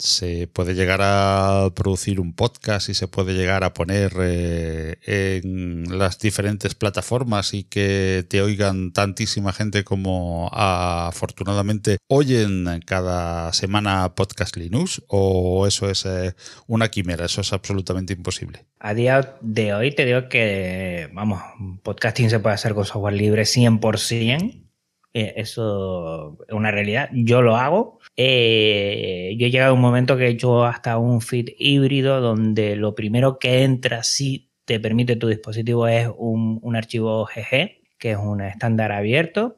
[0.01, 5.97] se puede llegar a producir un podcast y se puede llegar a poner eh, en
[5.97, 14.57] las diferentes plataformas y que te oigan tantísima gente como afortunadamente oyen cada semana Podcast
[14.57, 16.33] Linux o eso es eh,
[16.65, 18.65] una quimera, eso es absolutamente imposible.
[18.79, 21.41] A día de hoy te digo que, vamos,
[21.83, 24.65] podcasting se puede hacer con software libre 100%.
[25.13, 27.09] Eh, eso es una realidad.
[27.13, 31.21] Yo lo hago eh, yo he llegado a un momento que he hecho hasta un
[31.21, 37.25] feed híbrido donde lo primero que entra si te permite tu dispositivo es un, archivo
[37.25, 39.57] GG, que es un estándar abierto,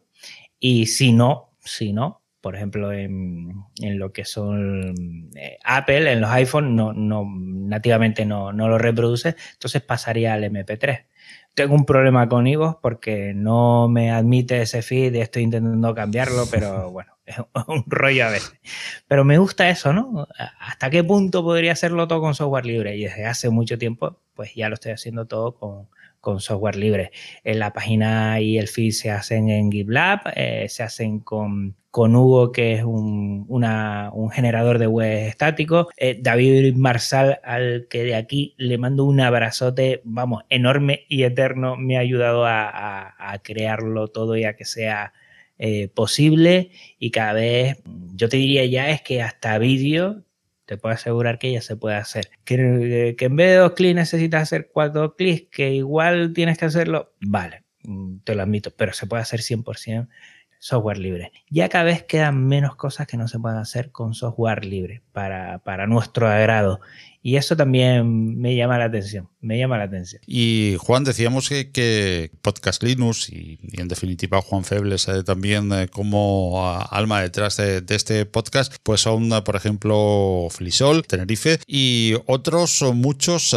[0.59, 6.29] y si no, si no, por ejemplo, en, lo que son eh, Apple, en los
[6.29, 11.05] iPhones, no, no, nativamente no, no, lo reproduce, entonces pasaría al MP3.
[11.53, 16.91] Tengo un problema con iVoox porque no me admite ese feed, estoy intentando cambiarlo, pero
[16.91, 18.53] bueno, es un rollo a veces.
[19.07, 20.27] Pero me gusta eso, ¿no?
[20.59, 22.95] ¿Hasta qué punto podría hacerlo todo con software libre?
[22.97, 25.87] Y desde hace mucho tiempo, pues ya lo estoy haciendo todo con,
[26.39, 27.11] software libre.
[27.43, 32.15] En la página y el feed se hacen en GitLab, eh, se hacen con, con,
[32.15, 35.89] Hugo, que es un, un generador de web estático.
[35.97, 41.75] Eh, David Marsal, al que de aquí le mando un abrazote, vamos, enorme y eterno,
[41.75, 45.11] me ha ayudado a crearlo todo y a que sea
[45.57, 47.77] eh, posible y cada vez,
[48.15, 50.23] yo te diría ya es que hasta vídeo
[50.65, 52.29] te puedo asegurar que ya se puede hacer.
[52.45, 56.65] Que, que en vez de dos clics necesitas hacer cuatro clics, que igual tienes que
[56.65, 60.07] hacerlo, vale, mm, te lo admito, pero se puede hacer 100%
[60.63, 61.33] software libre.
[61.49, 65.59] Ya cada vez quedan menos cosas que no se pueden hacer con software libre para,
[65.59, 66.79] para nuestro agrado.
[67.21, 70.21] Y eso también me llama la atención, me llama la atención.
[70.25, 76.65] Y Juan, decíamos que, Podcast Linux y, en definitiva Juan Febles eh, también eh, como
[76.89, 83.55] alma detrás de, este podcast, pues son, eh, por ejemplo, Flisol, Tenerife y otros muchos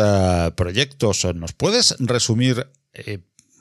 [0.57, 1.25] proyectos.
[1.35, 2.67] ¿Nos puedes resumir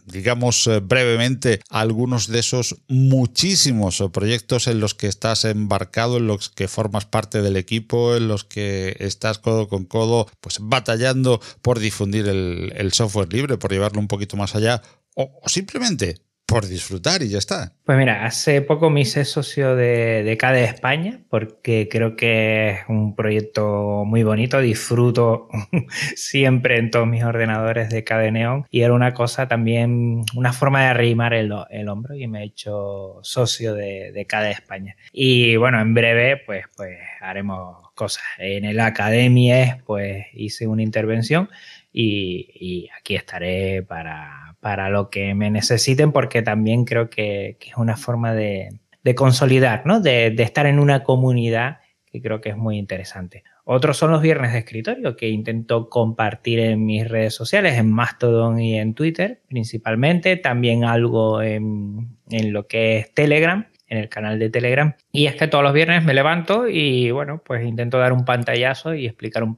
[0.05, 6.49] digamos eh, brevemente algunos de esos muchísimos proyectos en los que estás embarcado, en los
[6.49, 11.79] que formas parte del equipo, en los que estás codo con codo, pues batallando por
[11.79, 14.81] difundir el, software libre, por llevarlo un poquito más allá,
[15.15, 17.73] o simplemente por disfrutar y ya está.
[17.86, 22.79] Pues mira, hace poco me hice socio de, de CADE España porque creo que es
[22.88, 25.47] un proyecto muy bonito, disfruto
[26.15, 30.81] siempre en todos mis ordenadores de CADE Neon y era una cosa también, una forma
[30.81, 34.95] de arrimar el, el hombro y me he hecho socio de, de CADE España.
[35.12, 38.23] Y bueno, en breve pues, pues haremos cosas.
[38.38, 41.49] En el Academia pues hice una intervención
[41.91, 47.78] y, y aquí estaré para para lo que me necesiten, porque también creo que, es
[47.78, 48.80] una forma de,
[49.15, 49.99] consolidar, ¿no?
[49.99, 53.43] De, estar en una comunidad que creo que es muy interesante.
[53.63, 58.60] Otros son los viernes de escritorio que intento compartir en mis redes sociales, en Mastodon
[58.60, 64.39] y en Twitter principalmente, también algo en, en lo que es Telegram en el canal
[64.39, 64.93] de Telegram.
[65.12, 68.93] Y es que todos los viernes me levanto y bueno, pues intento dar un pantallazo
[68.93, 69.58] y explicar un,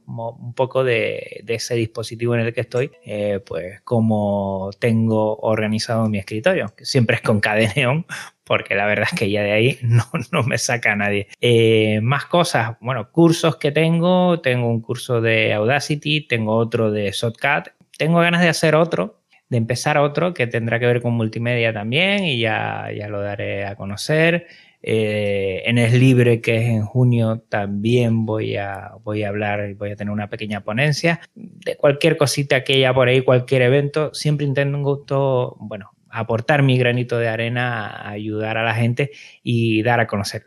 [0.54, 6.72] poco de, ese dispositivo en el que estoy, eh, pues cómo tengo organizado mi escritorio,
[6.82, 8.06] siempre es con cadeneón,
[8.44, 11.28] porque la verdad es que ya de ahí no, no me saca nadie.
[11.40, 17.10] Eh, más cosas, bueno, cursos que tengo, tengo un curso de Audacity, tengo otro de
[17.10, 19.17] Shotcut, tengo ganas de hacer otro,
[19.48, 23.66] de empezar otro que tendrá que ver con multimedia también y ya, ya lo daré
[23.66, 24.46] a conocer.
[24.80, 29.74] Eh, en Es Libre, que es en junio, también voy a, voy a hablar y
[29.74, 31.20] voy a tener una pequeña ponencia.
[31.34, 36.78] De cualquier cosita que haya por ahí, cualquier evento, siempre intento, gusto, bueno, aportar mi
[36.78, 39.10] granito de arena, ayudar a la gente
[39.42, 40.44] y dar a conocer.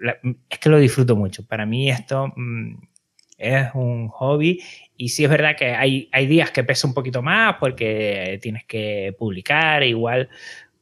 [0.49, 1.45] Es que lo disfruto mucho.
[1.45, 2.75] Para mí esto mm,
[3.37, 4.61] es un hobby
[5.01, 8.65] y sí es verdad que hay, hay días que pesa un poquito más porque tienes
[8.65, 10.29] que publicar, igual,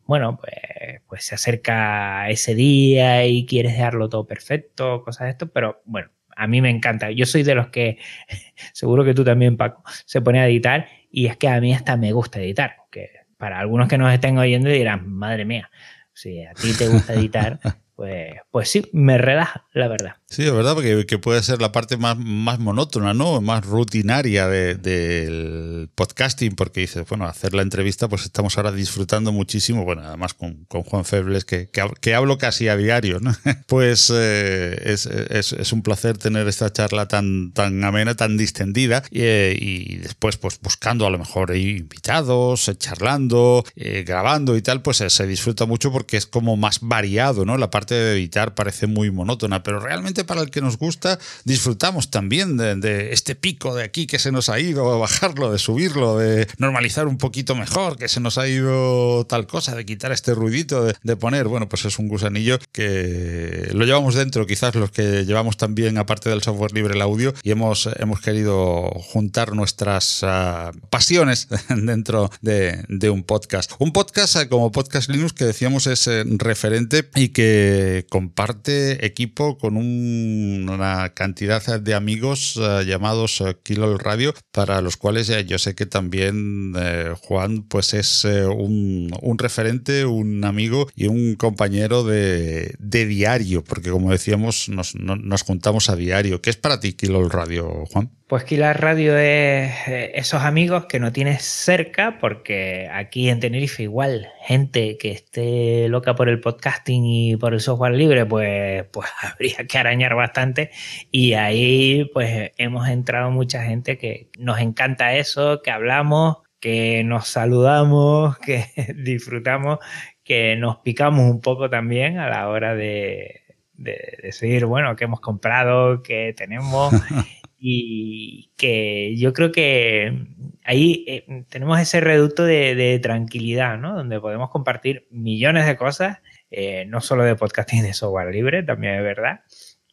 [0.06, 5.48] bueno, pues, pues se acerca ese día y quieres dejarlo todo perfecto, cosas de esto,
[5.48, 7.12] pero bueno, a mí me encanta.
[7.12, 7.98] Yo soy de los que,
[8.74, 11.96] seguro que tú también, Paco, se pone a editar y es que a mí hasta
[11.96, 15.72] me gusta editar, que para algunos que nos estén oyendo dirán, madre mía,
[16.12, 17.58] si a ti te gusta editar,
[18.00, 20.16] pues, pues sí, me relaja, la verdad.
[20.30, 23.42] Sí, es verdad, porque que puede ser la parte más, más monótona, ¿no?
[23.42, 29.84] Más rutinaria del podcasting, porque dices, bueno, hacer la entrevista, pues estamos ahora disfrutando muchísimo,
[29.84, 33.36] bueno, además con, Juan Febles, que, que, hablo casi a diario, ¿no?
[33.68, 39.22] Pues eh, es, es, un placer tener esta charla tan, tan amena, tan distendida, y,
[39.22, 45.04] eh, y después, pues buscando a lo mejor invitados, charlando, eh, grabando y tal, pues
[45.06, 47.58] se disfruta mucho porque es como más variado, ¿no?
[47.58, 52.10] La parte de editar parece muy monótona, pero realmente para el que nos gusta disfrutamos
[52.10, 56.48] también de, este pico de aquí que se nos ha ido, bajarlo, de subirlo, de
[56.58, 60.86] normalizar un poquito mejor, que se nos ha ido tal cosa, de quitar este ruidito,
[60.86, 65.58] de, poner, bueno, pues es un gusanillo que lo llevamos dentro, quizás los que llevamos
[65.58, 71.48] también, aparte del software libre, el audio, y hemos, hemos querido juntar nuestras ah, pasiones
[71.70, 73.72] dentro de, de, un podcast.
[73.80, 77.79] Un podcast ah, como Podcast Linux que decíamos es eh, referente y que
[78.10, 85.28] comparte equipo con una cantidad de amigos eh, llamados uh, Kilo Radio, para los cuales
[85.48, 92.04] yo sé que también eh, Juan pues es un, referente, un amigo y un compañero
[92.04, 96.42] de, diario, porque como decíamos, nos, nos, juntamos a diario.
[96.42, 98.12] ¿Qué es para ti Kilo Radio, Juan?
[98.30, 103.82] Pues la Radio es eh, esos amigos que no tienes cerca, porque aquí en Tenerife
[103.82, 109.08] igual gente que esté loca por el podcasting y por el software libre, pues, pues
[109.22, 110.72] habría que arañar bastante.
[111.12, 117.28] Y ahí pues hemos entrado mucha gente que nos encanta eso, que hablamos, que nos
[117.28, 119.78] saludamos, que disfrutamos,
[120.24, 123.42] que nos picamos un poco también a la hora de,
[123.74, 126.92] de decidir, bueno, qué hemos comprado, qué tenemos.
[127.60, 130.28] y que yo creo que
[130.64, 133.96] ahí eh, tenemos ese reducto de, tranquilidad, ¿no?
[133.96, 136.20] Donde podemos compartir millones de cosas,
[136.52, 139.42] eh, no solo de podcasting de software libre, también es verdad.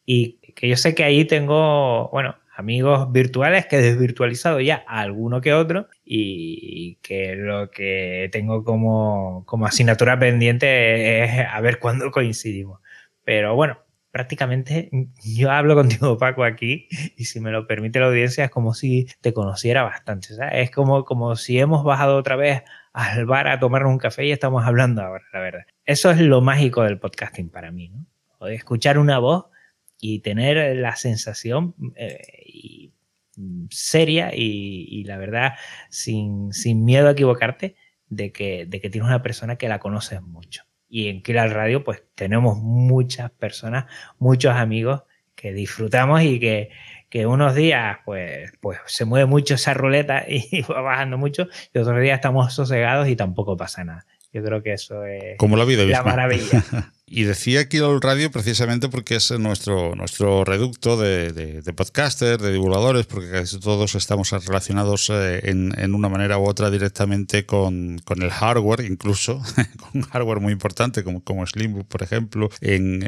[0.05, 5.41] Y que yo sé que ahí tengo, bueno, amigos virtuales que he desvirtualizado ya alguno
[5.41, 12.11] que otro y que lo que tengo como, como asignatura pendiente es a ver cuándo
[12.11, 12.81] coincidimos.
[13.25, 13.79] Pero bueno,
[14.17, 14.89] prácticamente
[15.23, 16.89] yo hablo contigo, Paco, aquí,
[17.19, 20.29] y si me lo permite la audiencia, es como si te conociera bastante.
[20.53, 22.63] Es como, como si hemos bajado otra vez
[22.95, 25.67] al bar a tomarnos un café y estamos hablando ahora, la verdad.
[25.85, 28.07] Eso es lo mágico del podcasting para mí, ¿no?
[28.47, 29.47] escuchar una voz
[30.01, 32.93] y tener la sensación eh,
[33.69, 35.57] seria y, la verdad,
[35.91, 37.77] sin, sin, miedo a equivocarte,
[38.09, 40.63] de que, de que tienes una persona que la conoces mucho.
[40.89, 43.87] Y en Killer Radio, pues tenemos muchas personas,
[44.19, 45.03] muchos amigos
[45.35, 46.71] que disfrutamos y que,
[47.09, 51.79] que unos días pues, pues se mueve mucho esa ruleta y va bajando mucho y
[51.79, 54.07] otros días estamos sosegados y tampoco pasa nada.
[54.33, 56.63] Yo creo que eso es Como la, vida la maravilla.
[57.09, 63.07] Y decía Kilo Radio precisamente porque es nuestro, nuestro reducto de, de, podcasters, de divulgadores,
[63.07, 68.81] porque casi todos estamos relacionados eh, en, una manera u otra directamente con, el hardware,
[68.81, 69.41] incluso
[69.93, 73.05] con hardware muy importante como, como Slimbook, por ejemplo, en,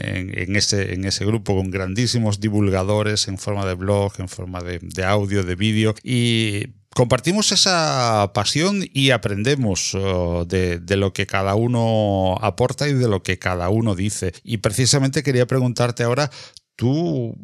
[0.55, 5.05] ese, en ese grupo con grandísimos divulgadores en forma de blog, en forma de, de
[5.05, 5.97] audio, de vídeo.
[6.05, 9.97] Y compartimos esa pasión y aprendemos
[10.47, 14.33] de, de, lo que cada uno aporta y de lo que cada uno dice.
[14.43, 16.31] Y precisamente quería preguntarte ahora,
[16.79, 17.37] ¿Tú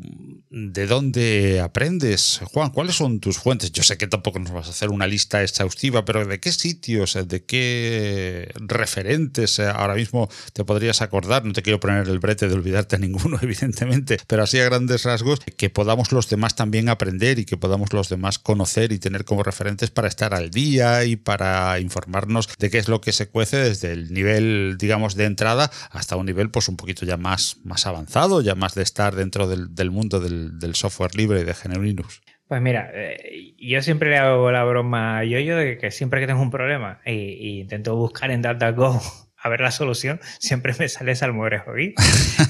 [0.49, 2.71] de dónde aprendes, Juan?
[2.71, 3.73] ¿Cuáles son tus fuentes?
[3.73, 7.19] Yo sé que tampoco nos vas a hacer una lista exhaustiva, pero ¿de qué sitios,
[7.27, 11.45] de qué referentes ahora mismo te podrías acordar?
[11.45, 15.03] No te quiero poner el brete de olvidarte a ninguno, evidentemente, pero así a grandes
[15.03, 19.25] rasgos, que podamos los demás también aprender y que podamos los demás conocer y tener
[19.25, 23.29] como referentes para estar al día y para informarnos de qué es lo que se
[23.29, 27.57] cuece desde el nivel, digamos, de entrada hasta un nivel pues un poquito ya más,
[27.65, 31.83] más avanzado, ya más de estar dentro del, mundo del, software libre y de GNU
[31.83, 32.21] Linux?
[32.47, 36.27] Pues mira, eh, yo siempre le hago la broma a yo de que siempre que
[36.27, 39.01] tengo un problema e, intento buscar en DataGo
[39.39, 41.95] a ver la solución, siempre me sale Salmorejo y,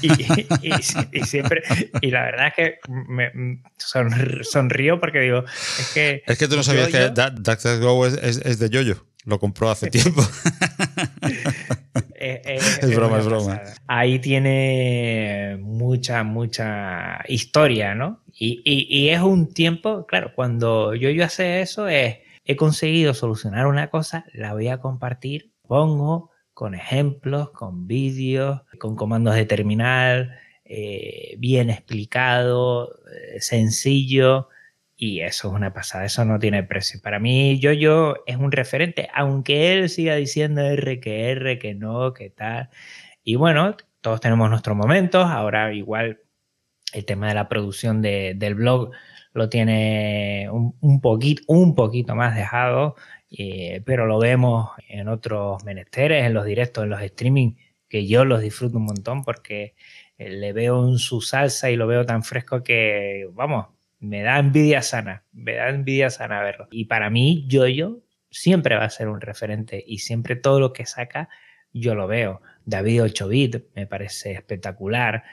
[0.01, 0.11] y,
[1.11, 1.61] y, siempre,
[1.99, 6.23] y la verdad es que me sonrío porque digo, es que...
[6.25, 10.25] Es que tú no sabías que DuckDuckGo es, es, de Yoyo, lo compró hace tiempo.
[12.89, 13.61] es, broma, es broma.
[13.87, 18.21] Ahí tiene mucha, mucha historia, ¿no?
[18.37, 23.89] Y, es un tiempo, claro, cuando yo, yo hace eso es, he conseguido solucionar una
[23.89, 31.35] cosa, la voy a compartir, pongo con ejemplos, con vídeos, con comandos de terminal, eh,
[31.37, 34.49] bien explicado, eh, sencillo,
[34.97, 37.01] y eso es una pasada, eso no tiene precio.
[37.01, 42.13] Para mí, yo es un referente, aunque él siga diciendo R que R, que no,
[42.13, 42.69] que tal.
[43.23, 46.21] Y bueno, todos tenemos nuestros momentos, ahora igual
[46.93, 48.91] el tema de la producción del blog
[49.33, 52.95] lo tiene un, poquito, un poquito más dejado,
[53.31, 57.55] eh, pero lo vemos en otros menesteres, en los directos, en los streaming,
[57.89, 59.75] que yo los disfruto un montón porque
[60.17, 63.67] eh, le veo en su salsa y lo veo tan fresco que, vamos,
[63.99, 66.67] me da envidia sana, me da envidia sana verlo.
[66.71, 67.65] Y para mí, yo
[68.29, 71.29] siempre va a ser un referente y siempre todo lo que saca
[71.75, 72.41] yo lo veo.
[72.63, 75.23] David 8 bit me parece espectacular.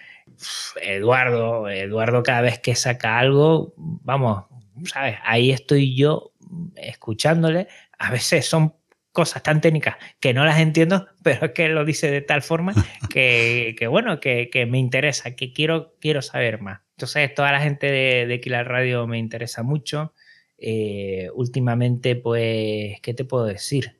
[0.82, 4.44] Eduardo, Eduardo cada vez que saca algo, vamos,
[4.84, 5.16] ¿sabes?
[5.24, 6.32] Ahí estoy yo
[6.76, 7.68] escuchándole.
[7.98, 8.74] A veces son
[9.12, 12.74] cosas tan técnicas que no las entiendo, pero es que lo dice de tal forma
[13.10, 16.80] que, bueno, que, me interesa, que quiero, quiero saber más.
[17.02, 20.14] Entonces, toda la gente de, de Killer Radio me interesa mucho.
[20.56, 23.98] Eh, últimamente, pues, ¿qué te puedo decir?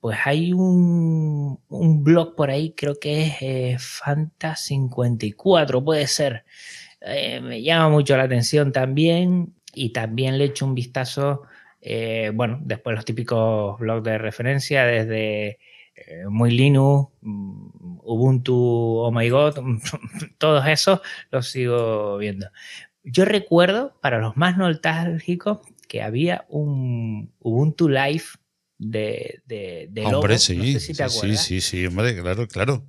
[0.00, 1.60] Pues hay un,
[2.02, 6.44] blog por ahí, creo que es eh, Fanta54, puede ser.
[7.00, 11.42] Eh, me llama mucho la atención también y también le echo un vistazo,
[11.80, 15.60] eh, bueno, después los típicos blogs de referencia desde
[16.28, 19.56] Muy Linux, mm, Ubuntu, Oh My God,
[20.38, 21.00] todos esos
[21.30, 22.48] los sigo viendo.
[23.04, 28.24] Yo recuerdo, para los más nostálgicos, que había un Ubuntu Live
[28.78, 30.94] de, de, Hombre, sí, sí,
[31.36, 32.84] sí, sí, hombre, claro, claro,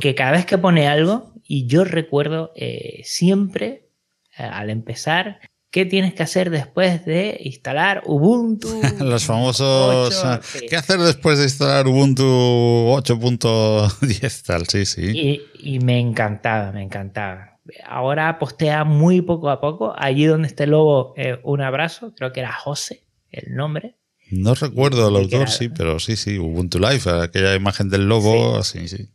[0.00, 3.88] Que cada vez que pone algo, y yo recuerdo eh, siempre
[4.36, 5.40] eh, al empezar,
[5.70, 8.68] ¿qué tienes que hacer después de instalar Ubuntu?
[9.00, 10.24] Los famosos.
[10.24, 14.66] Ah, ¿Qué hacer después de instalar Ubuntu 8.10 tal?
[14.66, 15.42] Sí, sí.
[15.58, 17.58] Y, me encantaba, me encantaba.
[17.86, 19.94] Ahora postea muy poco a poco.
[19.96, 22.12] Allí donde esté el lobo, eh, un abrazo.
[22.16, 23.96] Creo que era José el nombre.
[24.30, 28.86] No recuerdo el autor, sí, pero sí, sí, Ubuntu Life, aquella imagen del lobo, sí,
[28.86, 29.08] sí.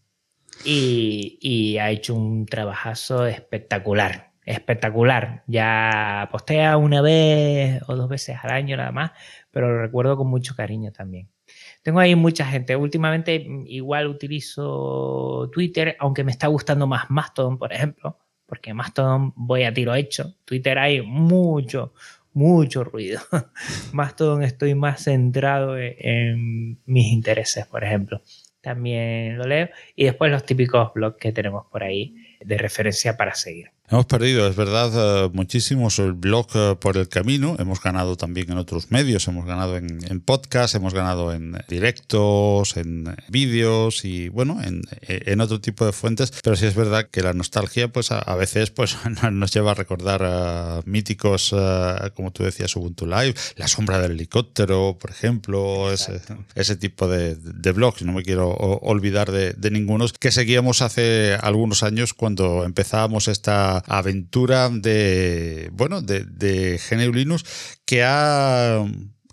[0.65, 5.43] Y, ha hecho un trabajazo espectacular, espectacular.
[5.47, 9.11] Ya postea una vez o dos veces al año nada más,
[9.51, 11.29] pero lo recuerdo con mucho cariño también.
[11.83, 12.75] Tengo ahí mucha gente.
[12.75, 19.63] Últimamente igual utilizo Twitter, aunque me está gustando más Mastodon, por ejemplo, porque Mastodon voy
[19.63, 20.35] a tiro hecho.
[20.45, 21.93] Twitter hay mucho,
[22.33, 23.21] mucho ruido.
[23.93, 28.21] más todo estoy más centrado e-, en, mis intereses, por ejemplo.
[28.61, 29.69] También lo leo.
[29.95, 33.71] Y después los típicos blogs que tenemos por ahí de referencia para seguir.
[33.87, 37.55] Hemos perdido, es verdad, eh, muchísimos el blog eh, por el camino.
[37.59, 42.77] Hemos ganado también en otros medios, hemos ganado en, en podcast, hemos ganado en directos,
[42.77, 46.33] en vídeos y bueno, en, en, otro tipo de fuentes.
[46.43, 48.97] Pero sí es verdad que la nostalgia, pues a, veces, pues
[49.31, 54.13] nos lleva a recordar a míticos, eh, como tú decías, Ubuntu Live, La sombra del
[54.13, 56.21] helicóptero, por ejemplo, ese,
[56.55, 58.01] ese, tipo de, de, blogs.
[58.01, 63.74] No me quiero olvidar de, de ningunos que seguíamos hace algunos años cuando empezábamos esta
[63.87, 66.79] aventura de, bueno, de, de
[67.85, 68.85] que ha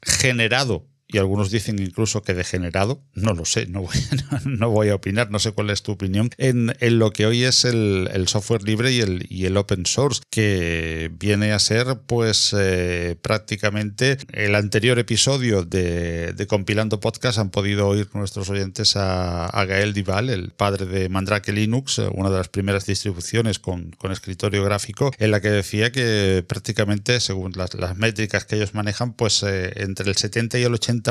[0.03, 3.97] generado y algunos dicen incluso que degenerado, no lo sé, no voy,
[4.47, 7.45] no, voy a opinar, no sé cuál es tu opinión, en, en lo que hoy
[7.45, 12.55] es el, software libre y el, y el open source, que viene a ser pues
[12.59, 19.47] eh, prácticamente el anterior episodio de, de, Compilando Podcast, han podido oír nuestros oyentes a,
[19.47, 24.13] a, Gael Dival, el padre de Mandrake Linux, una de las primeras distribuciones con, con
[24.13, 29.13] escritorio gráfico, en la que decía que prácticamente, según las, las métricas que ellos manejan,
[29.13, 31.02] pues eh, entre el 70 y el 80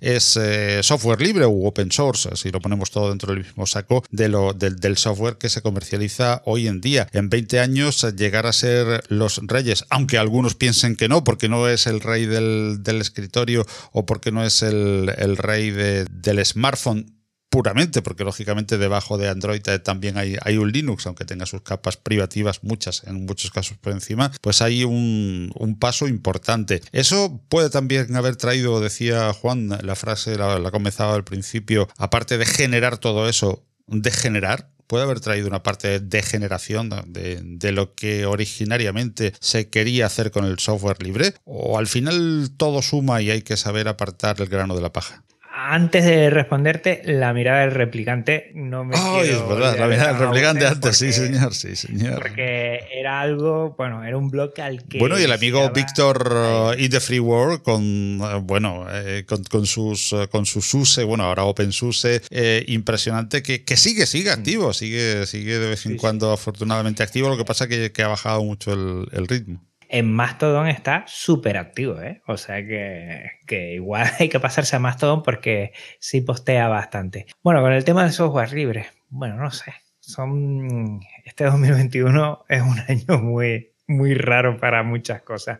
[0.00, 4.04] es eh, software libre u open source, si lo ponemos todo dentro del mismo saco
[4.10, 7.08] de lo, del, software que se comercializa hoy en día.
[7.12, 11.68] En 20 años llegar a ser los reyes, aunque algunos piensen que no, porque no
[11.68, 17.19] es el rey del, escritorio o porque no es el rey del smartphone
[17.50, 21.96] puramente, porque lógicamente debajo de Android también hay, hay, un Linux, aunque tenga sus capas
[21.96, 26.82] privativas, muchas, en muchos casos por encima, pues hay un, paso importante.
[26.92, 32.46] Eso puede también haber traído, decía Juan, la frase la, comenzaba al principio, aparte de
[32.46, 37.94] generar todo eso, de generar, puede haber traído una parte de degeneración de, de, lo
[37.94, 41.34] que originariamente se quería hacer con el software libre?
[41.44, 45.24] ¿O al final todo suma y hay que saber apartar el grano de la paja?
[45.52, 48.96] Antes de responderte, la mirada del replicante no me.
[48.96, 52.22] Ay, es verdad, la mirada del replicante antes, sí, señor, sí, señor.
[52.22, 54.98] Porque era algo, bueno, era un bloque al que.
[54.98, 59.66] Bueno, y el amigo Víctor uh, in the Free World, con, uh, bueno, eh, con,
[59.66, 64.38] sus, uh, con sus SUSE, bueno, ahora OpenSUSE, eh, impresionante, que, que, sigue, sigue mm.
[64.38, 68.02] activo, sigue, sigue de vez en cuando afortunadamente activo, lo que pasa es que, que
[68.02, 72.22] ha bajado mucho el, el ritmo en Mastodon está súper activo, ¿eh?
[72.26, 77.26] O sea que, igual hay que pasarse a Mastodon porque sí postea bastante.
[77.42, 79.74] Bueno, con el tema de software libre, bueno, no sé.
[79.98, 85.58] son, este 2021 es un año muy, muy raro para muchas cosas.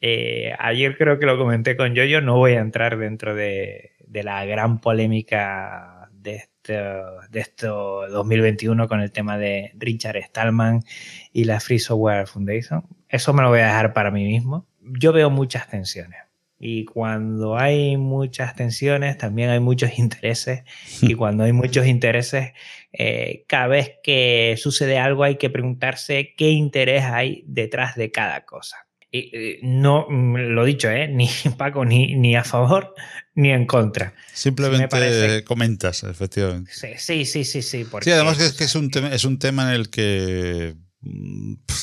[0.00, 4.44] Eh, ayer creo que lo comenté con Yoyo, no voy a entrar dentro de, la
[4.44, 10.80] gran polémica de este, de esto 2021 con el tema de Richard Stallman
[11.34, 12.86] y la Free Software Foundation.
[13.08, 14.66] Eso me lo voy a dejar para mí mismo.
[14.80, 16.20] Yo veo muchas tensiones.
[16.60, 20.62] Y cuando hay muchas tensiones, también hay muchos intereses.
[21.02, 22.52] Y cuando hay muchos intereses,
[22.92, 28.44] eh, cada vez que sucede algo hay que preguntarse qué interés hay detrás de cada
[28.46, 28.86] cosa.
[29.10, 31.08] Y, no, mm, lo dicho, ¿eh?
[31.12, 31.28] ni
[31.58, 32.94] Paco, ni, ni a favor
[33.34, 34.14] ni en contra.
[34.32, 36.70] Simplemente comentas, efectivamente.
[36.72, 37.62] Sí, sí, sí, sí.
[37.62, 40.76] sí, además es que es un, tema, es un tema en el que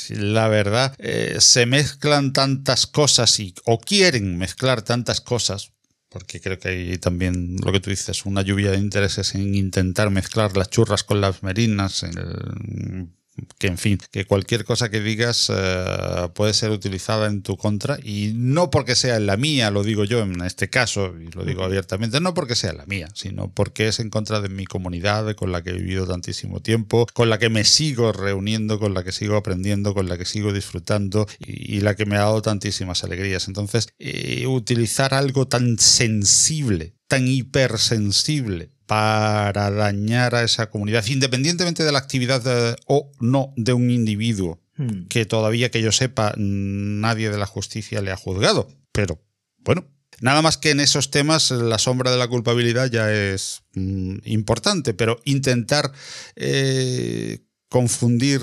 [0.10, 5.72] la verdad, eh, se mezclan tantas cosas y, o quieren mezclar tantas cosas,
[6.10, 10.10] porque creo que hay también lo que tú dices, una lluvia de intereses en intentar
[10.10, 12.04] mezclar las churras con las merinas,
[13.58, 18.00] que en fin, que cualquier cosa que digas eh, puede ser utilizada en tu contra
[18.04, 21.44] y no porque sea en la mía, lo digo yo en este caso y lo
[21.44, 25.36] digo abiertamente, no porque sea la mía, sino porque es en contra de mi comunidad
[25.36, 29.04] con la que he vivido tantísimo tiempo, con la que me sigo reuniendo, con la
[29.04, 33.04] que sigo aprendiendo, con la que sigo disfrutando y, la que me ha dado tantísimas
[33.04, 33.48] alegrías.
[33.48, 41.94] Entonces, eh, utilizar algo tan sensible, tan hipersensible para dañar a esa comunidad, independientemente de
[41.94, 45.08] la actividad eh, o no de un individuo, hmm.
[45.08, 48.68] que todavía que yo sepa nadie de la justicia le ha juzgado.
[48.92, 49.24] Pero
[49.60, 49.88] bueno,
[50.20, 54.94] nada más que en esos temas la sombra de la culpabilidad ya es mm, importante,
[54.94, 55.94] pero intentar...
[56.36, 58.42] Eh, confundir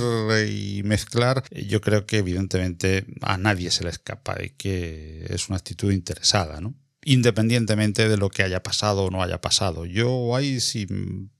[0.48, 5.58] y mezclar, yo creo que evidentemente a nadie se le escapa y que es una
[5.58, 6.74] actitud interesada, ¿no?
[7.12, 9.86] Independientemente de lo que haya pasado o no haya pasado.
[9.86, 10.86] Yo ahí sí,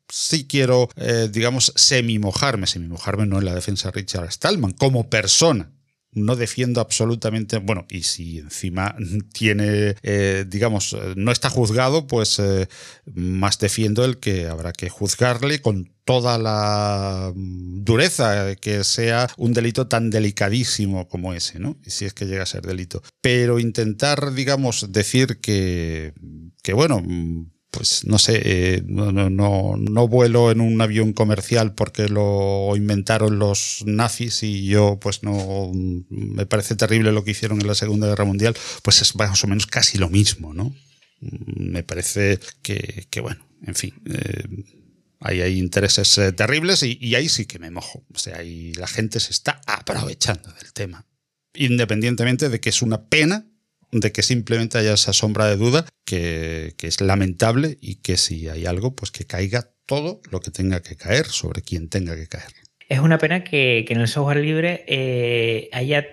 [0.08, 5.70] sí quiero, eh, digamos, semi-mojarme, semi-mojarme no en la defensa de Richard Stallman, como persona,
[6.12, 8.96] no defiendo absolutamente, bueno, y si encima
[9.32, 12.68] tiene, eh, digamos, no está juzgado, pues eh,
[13.14, 19.88] más defiendo el que habrá que juzgarle con toda la dureza que sea un delito
[19.88, 21.76] tan delicadísimo como ese, ¿no?
[21.84, 23.02] Y si es que llega a ser delito.
[23.20, 26.14] Pero intentar, digamos, decir que,
[26.62, 27.02] que bueno,
[27.70, 33.38] pues no sé, eh, no, no, no, vuelo en un avión comercial porque lo inventaron
[33.38, 35.70] los nazis y yo pues no
[36.08, 39.46] me parece terrible lo que hicieron en la Segunda Guerra Mundial, pues es más o
[39.46, 40.74] menos casi lo mismo, ¿no?
[41.20, 44.64] Me parece que, que bueno, en fin, eh,
[45.20, 48.04] ahí hay intereses eh, terribles y, y, ahí sí que me mojo.
[48.14, 51.06] O sea, ahí la gente se está aprovechando del tema.
[51.54, 53.46] Independientemente de que es una pena
[53.92, 58.66] de que simplemente haya esa sombra de duda que, es lamentable y que si hay
[58.66, 62.52] algo, pues que caiga todo lo que tenga que caer sobre quien tenga que caer.
[62.88, 66.06] Es una pena que, en el software libre eh, haya,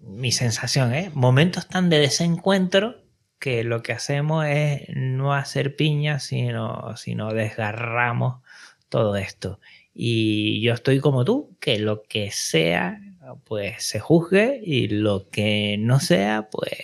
[0.00, 1.10] mi sensación, ¿eh?
[1.14, 3.02] momentos tan de desencuentro
[3.40, 8.42] que lo que hacemos es no hacer piña, sino, sino desgarramos
[8.88, 9.60] todo esto.
[9.92, 13.00] Y yo estoy como tú, que lo que sea,
[13.44, 16.78] pues se juzgue y lo que no sea, pues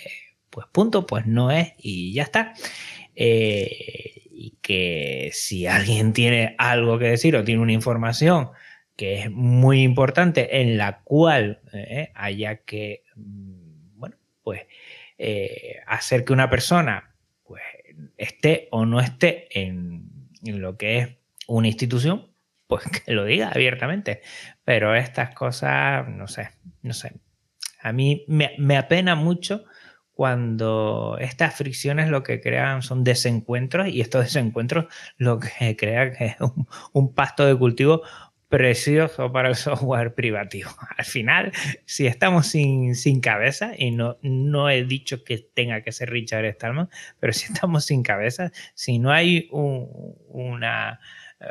[0.51, 2.53] pues punto, pues no es y ya está.
[3.15, 8.51] Eh, y que si alguien tiene algo que decir o tiene una información
[8.95, 14.61] que es muy importante en la cual eh, haya que, mm, bueno, pues
[15.17, 17.63] eh, hacer que una persona pues,
[18.17, 20.09] esté o no esté en,
[20.43, 21.09] lo que es
[21.47, 22.27] una institución,
[22.67, 24.21] pues que lo diga abiertamente.
[24.63, 26.49] Pero estas cosas, no sé,
[26.81, 27.13] no sé.
[27.81, 29.65] A mí me, me apena mucho
[30.21, 34.85] cuando estas fricciones lo que crean son desencuentros y estos desencuentros
[35.17, 36.35] lo que crean es
[36.93, 38.03] un, pasto de cultivo
[38.47, 40.69] precioso para el software privativo.
[40.95, 41.51] Al final,
[41.85, 46.87] si estamos sin, cabeza, y no, no he dicho que tenga que ser Richard Stallman,
[47.19, 50.99] pero si estamos sin cabeza, si no hay una
[51.39, 51.45] eh,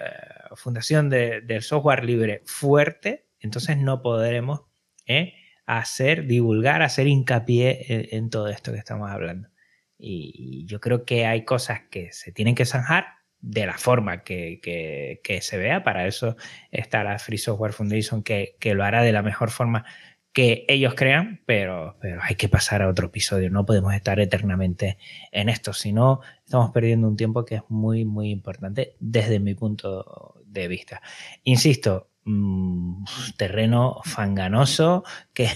[0.54, 4.60] fundación del software libre fuerte, entonces no podremos
[5.06, 5.34] ¿eh?
[5.78, 9.48] Hacer, divulgar, hacer hincapié en, todo esto que estamos hablando.
[9.96, 13.06] Y, yo creo que hay cosas que se tienen que zanjar
[13.40, 15.84] de la forma que, se vea.
[15.84, 16.36] Para eso
[16.70, 19.84] está la Free Software Foundation que, lo hará de la mejor forma
[20.32, 23.50] que ellos crean, pero, pero hay que pasar a otro episodio.
[23.50, 24.98] No podemos estar eternamente
[25.32, 29.54] en esto, si no, estamos perdiendo un tiempo que es muy, muy importante desde mi
[29.54, 31.02] punto de vista.
[31.44, 33.04] Insisto, mm,
[33.36, 35.48] terreno fanganoso que,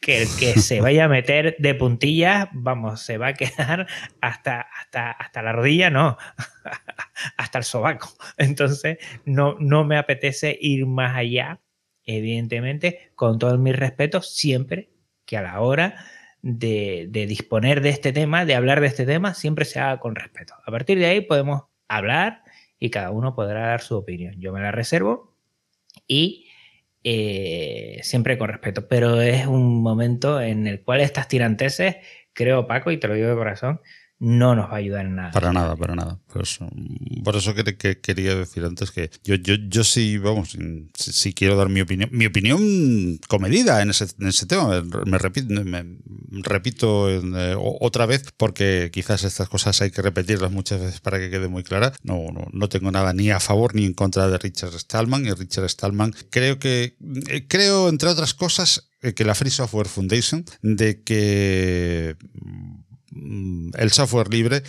[0.00, 3.86] que, el que se vaya a meter de puntillas, vamos, se va a quedar
[4.20, 6.16] hasta, hasta, hasta la rodilla, no,
[7.36, 8.08] hasta el sobaco.
[8.38, 11.60] Entonces, no, no me apetece ir más allá,
[12.04, 14.90] evidentemente, con todo mi respeto, siempre
[15.24, 16.04] que a la hora
[16.42, 20.14] de, de, disponer de este tema, de hablar de este tema, siempre se haga con
[20.14, 20.54] respeto.
[20.66, 22.42] A partir de ahí podemos hablar
[22.78, 24.34] y cada uno podrá dar su opinión.
[24.38, 25.33] Yo me la reservo
[26.06, 26.48] y
[27.02, 31.96] eh, siempre con respeto, pero es un momento en el cual estas tiranteses,
[32.32, 33.80] creo Paco, y te lo digo de corazón,
[34.18, 35.30] no nos va a ayudar en nada.
[35.32, 36.18] Para nada, para nada.
[37.24, 40.56] Por eso que, quería decir antes que yo, yo, yo sí, vamos,
[40.94, 44.82] sí, quiero dar mi opinión, mi opinión comedida en ese, en ese tema.
[45.04, 45.84] Me repito, me
[46.30, 51.30] repito eh, otra vez porque quizás estas cosas hay que repetirlas muchas veces para que
[51.30, 51.92] quede muy clara.
[52.02, 55.26] No, no, no tengo nada ni a favor ni en contra de Richard Stallman.
[55.26, 56.96] Y Richard Stallman creo que,
[57.28, 62.16] eh, creo entre otras cosas, eh, que la Free Software Foundation, de que
[63.74, 64.62] el software libre,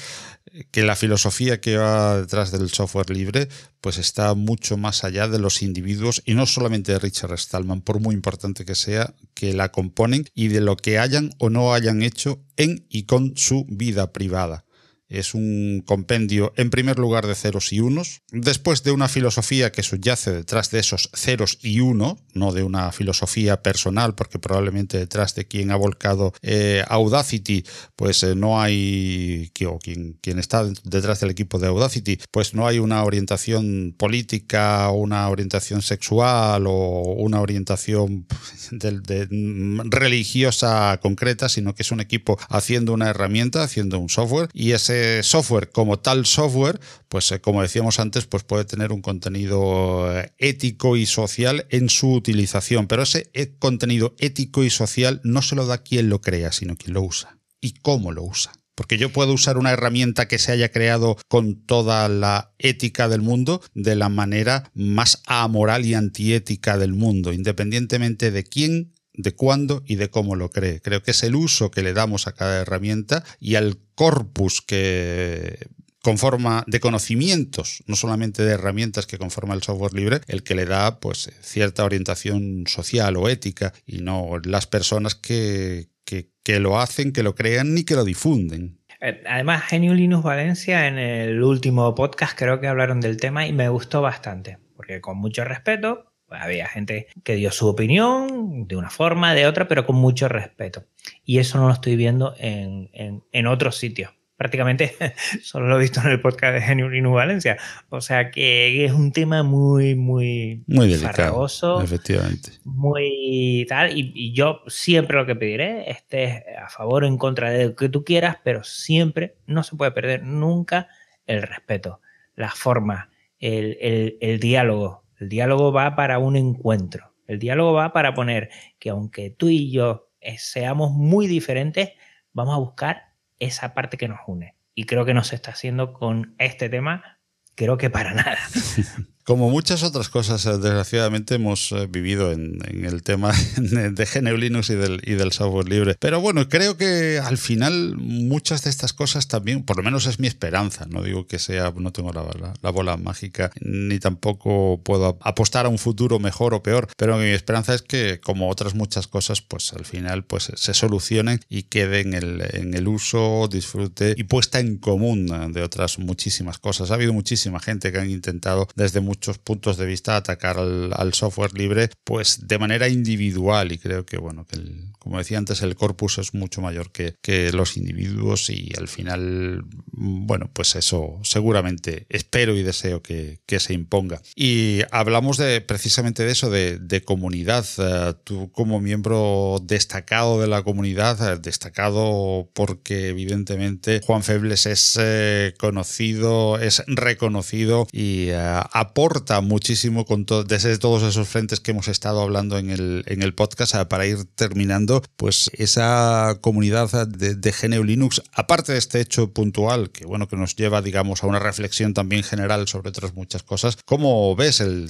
[0.71, 3.49] que la filosofía que va detrás del software libre,
[3.81, 7.99] pues está mucho más allá de los individuos y no solamente de Richard Stallman, por
[7.99, 12.01] muy importante que sea, que la componen y de lo que hayan o no hayan
[12.01, 14.65] hecho en y con su vida privada.
[15.07, 19.83] Es un compendio, en primer lugar, de ceros y unos, después de una filosofía que
[19.83, 25.35] subyace detrás de esos ceros y uno, no de una filosofía personal, porque probablemente detrás
[25.35, 27.63] de quien ha volcado eh, Audacity,
[27.95, 32.79] pues eh, no hay, o quien, está detrás del equipo de Audacity, pues no hay
[32.79, 38.25] una orientación política, una orientación sexual o una orientación
[39.91, 44.94] religiosa concreta, sino que es un equipo haciendo una herramienta, haciendo un software, y ese
[45.23, 50.33] software como tal software, pues eh, como decíamos antes, pues puede tener un contenido eh,
[50.37, 55.55] ético y social en su utilización, pero ese eh, contenido ético y social no se
[55.55, 58.53] lo da quien lo crea, sino quien lo usa y cómo lo usa.
[58.75, 63.21] Porque yo puedo usar una herramienta que se haya creado con toda la ética del
[63.21, 69.83] mundo de la manera más amoral y antiética del mundo, independientemente de quién de cuándo
[69.85, 70.81] y de cómo lo cree.
[70.81, 75.67] Creo que es el uso que le damos a cada herramienta y al corpus que
[76.05, 80.65] conforma de conocimientos, no solamente de herramientas que conforma el software libre, el que le
[80.65, 87.11] da pues cierta orientación social o ética y no las personas que, que, lo hacen,
[87.11, 88.77] que lo crean ni que lo difunden.
[89.01, 93.53] Eh, además, Genio Linux Valencia en el último podcast creo que hablaron del tema y
[93.53, 96.05] me gustó bastante, porque con mucho respeto
[96.41, 100.85] había gente que dio su opinión de una forma, de otra, pero con mucho respeto.
[101.23, 102.89] Y eso no lo estoy viendo en,
[103.31, 104.11] en, otros sitios.
[104.37, 104.95] Prácticamente
[105.43, 107.57] solo lo he visto en el podcast de Genio Linux Valencia.
[107.89, 111.45] O sea que es un tema muy, muy, muy delicado.
[111.81, 112.51] Efectivamente.
[112.65, 113.97] Muy tal.
[113.97, 117.75] Y, y, yo siempre lo que pediré, estés a favor o en contra de lo
[117.75, 120.89] que tú quieras, pero siempre no se puede perder nunca
[121.27, 122.01] el respeto,
[122.35, 123.09] la forma,
[123.39, 127.13] el, el, el diálogo el diálogo va para un encuentro.
[127.27, 128.49] El diálogo va para poner
[128.79, 131.91] que aunque tú y yo eh, seamos muy diferentes,
[132.33, 134.55] vamos a buscar esa parte que nos une.
[134.73, 137.19] Y creo que no se está haciendo con este tema,
[137.55, 138.37] creo que para nada.
[139.25, 144.69] Como muchas otras cosas, eh, desgraciadamente hemos eh, vivido en, el tema de GNU Linux
[144.69, 145.95] y del, y del, software libre.
[145.99, 150.19] Pero bueno, creo que al final muchas de estas cosas también, por lo menos es
[150.19, 155.17] mi esperanza, no digo que sea, no tengo la, la, bola mágica, ni tampoco puedo
[155.21, 159.07] apostar a un futuro mejor o peor, pero mi esperanza es que como otras muchas
[159.07, 164.13] cosas, pues al final pues se solucionen y queden en el, en el uso, disfrute
[164.15, 166.91] y puesta en común de otras muchísimas cosas.
[166.91, 169.01] Ha habido muchísima gente que han intentado desde
[169.43, 173.71] puntos de vista atacar al, software libre pues de manera individual.
[173.71, 174.59] Y creo que bueno que
[174.99, 179.63] como decía antes el corpus es mucho mayor que, que los individuos y al final
[179.91, 184.21] bueno pues eso seguramente espero y deseo que, que se imponga.
[184.35, 187.65] Y hablamos de precisamente de eso de, comunidad.
[187.77, 194.97] Eh, tú como miembro destacado de la comunidad eh, destacado porque evidentemente Juan Febles es
[194.99, 199.04] eh, conocido es reconocido y aporta
[199.41, 203.75] muchísimo con desde todos esos frentes que hemos estado hablando en el, en el podcast
[203.87, 209.91] para ir terminando, pues esa comunidad de, de GNU Linux, aparte de este hecho puntual,
[209.91, 213.77] que bueno, que nos lleva, digamos, a una reflexión también general sobre otras muchas cosas,
[213.85, 214.87] ¿cómo ves el,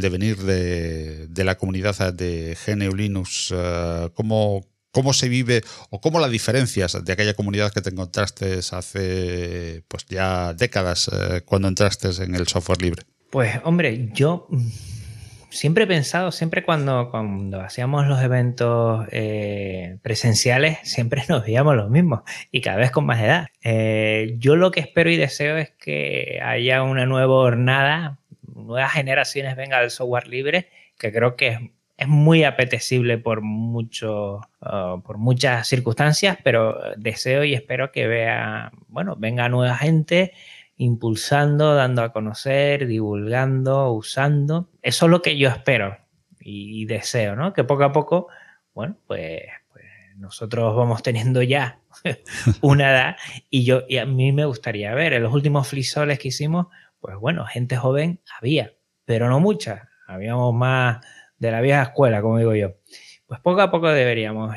[0.00, 3.52] devenir de, de, la comunidad de GNU Linux?
[3.54, 8.60] Eh, ¿Cómo, cómo se vive o cómo la diferencias de aquella comunidad que te encontraste
[8.70, 13.02] hace pues ya décadas eh, cuando entraste en el software libre.
[13.34, 14.68] Pues hombre, yo mm,
[15.50, 21.90] siempre he pensado, siempre cuando, cuando hacíamos los eventos eh, presenciales, siempre nos veíamos los
[21.90, 22.20] mismos
[22.52, 23.48] y cada vez con más edad.
[23.64, 28.20] Eh, yo lo que espero y deseo es que haya una nueva hornada,
[28.54, 31.58] nuevas generaciones vengan al software libre, que creo que es,
[31.96, 38.70] es muy apetecible por, mucho, uh, por muchas circunstancias, pero deseo y espero que vea,
[38.86, 40.34] bueno, venga nueva gente
[40.76, 44.70] impulsando, dando a conocer, divulgando, usando.
[44.82, 45.96] Eso es lo que yo espero
[46.40, 47.52] y, deseo, ¿no?
[47.52, 48.28] Que poco a poco,
[48.74, 49.84] bueno, pues, pues
[50.16, 51.80] nosotros vamos teniendo ya
[52.60, 53.16] una edad
[53.48, 56.66] y yo y a mí me gustaría ver en los últimos flisoles que hicimos,
[57.00, 59.88] pues bueno, gente joven había, pero no mucha.
[60.06, 61.04] Habíamos más
[61.38, 62.74] de la vieja escuela, como digo yo.
[63.26, 64.54] Pues poco a poco deberíamos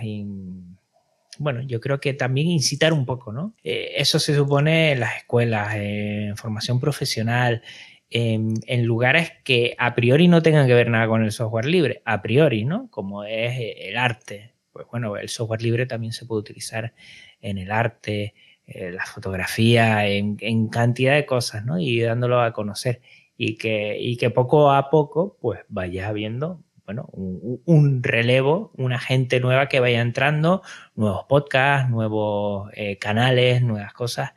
[1.40, 3.54] bueno, yo creo que también incitar un poco, ¿no?
[3.64, 7.62] Eh, eso se supone en las escuelas, en formación profesional,
[8.10, 12.22] en, lugares que a priori no tengan que ver nada con el software libre, a
[12.22, 12.90] priori, ¿no?
[12.90, 14.54] Como es el arte.
[14.72, 16.94] Pues bueno, el software libre también se puede utilizar
[17.42, 18.34] en el arte,
[18.66, 21.80] en la fotografía, en, en, cantidad de cosas, ¿no?
[21.80, 23.02] Y dándolo a conocer.
[23.38, 29.42] Y que, y que poco a poco, pues vaya viendo bueno, un, relevo, una gente
[29.42, 30.64] nueva que vaya entrando,
[30.96, 34.32] nuevos podcasts, nuevos eh, canales, nuevas cosas.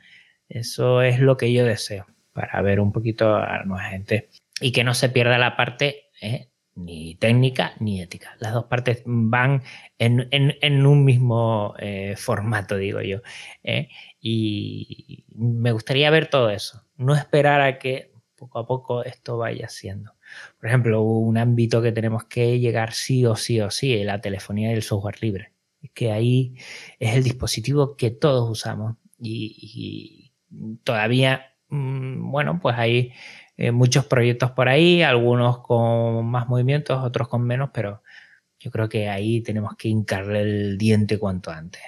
[0.49, 4.29] Eso es lo que yo deseo para ver un poquito a nueva gente
[4.59, 8.35] y que no se pierda la parte eh, ni técnica ni ética.
[8.39, 9.63] Las dos partes van
[9.97, 13.21] en, un mismo eh, formato, digo yo.
[14.19, 19.69] Y me gustaría ver todo eso, no esperar a que poco a poco esto vaya
[19.69, 20.11] siendo.
[20.59, 24.71] Por ejemplo, un ámbito que tenemos que llegar sí o sí o sí, la telefonía
[24.71, 25.53] y el software libre.
[25.81, 26.55] Es que ahí
[26.99, 30.33] es el dispositivo que todos usamos y,
[30.83, 33.13] todavía, mm, bueno, pues hay
[33.57, 38.01] eh, muchos proyectos por ahí, algunos con más movimientos, otros con menos, pero
[38.59, 41.81] yo creo que ahí tenemos que hincarle el diente cuanto antes.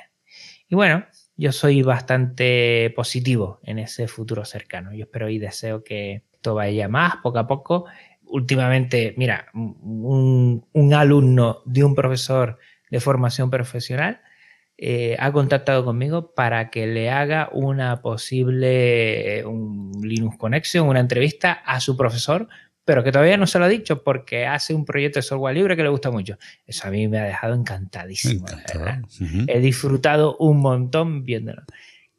[0.67, 4.93] Y bueno, yo soy bastante positivo en ese futuro cercano.
[4.93, 7.85] Yo espero y deseo que esto vaya más poco a poco
[8.27, 12.57] últimamente, mira, un, alumno de un profesor
[12.89, 14.21] de formación profesional
[14.77, 21.53] eh, ha contactado conmigo para que le haga una posible un Linux Connection, una entrevista
[21.53, 22.47] a su profesor,
[22.85, 25.75] pero que todavía no se lo ha dicho porque hace un proyecto de software libre
[25.75, 26.37] que le gusta mucho.
[26.65, 28.45] Eso a mí me ha dejado encantadísimo.
[29.47, 31.63] He disfrutado un montón viéndolo.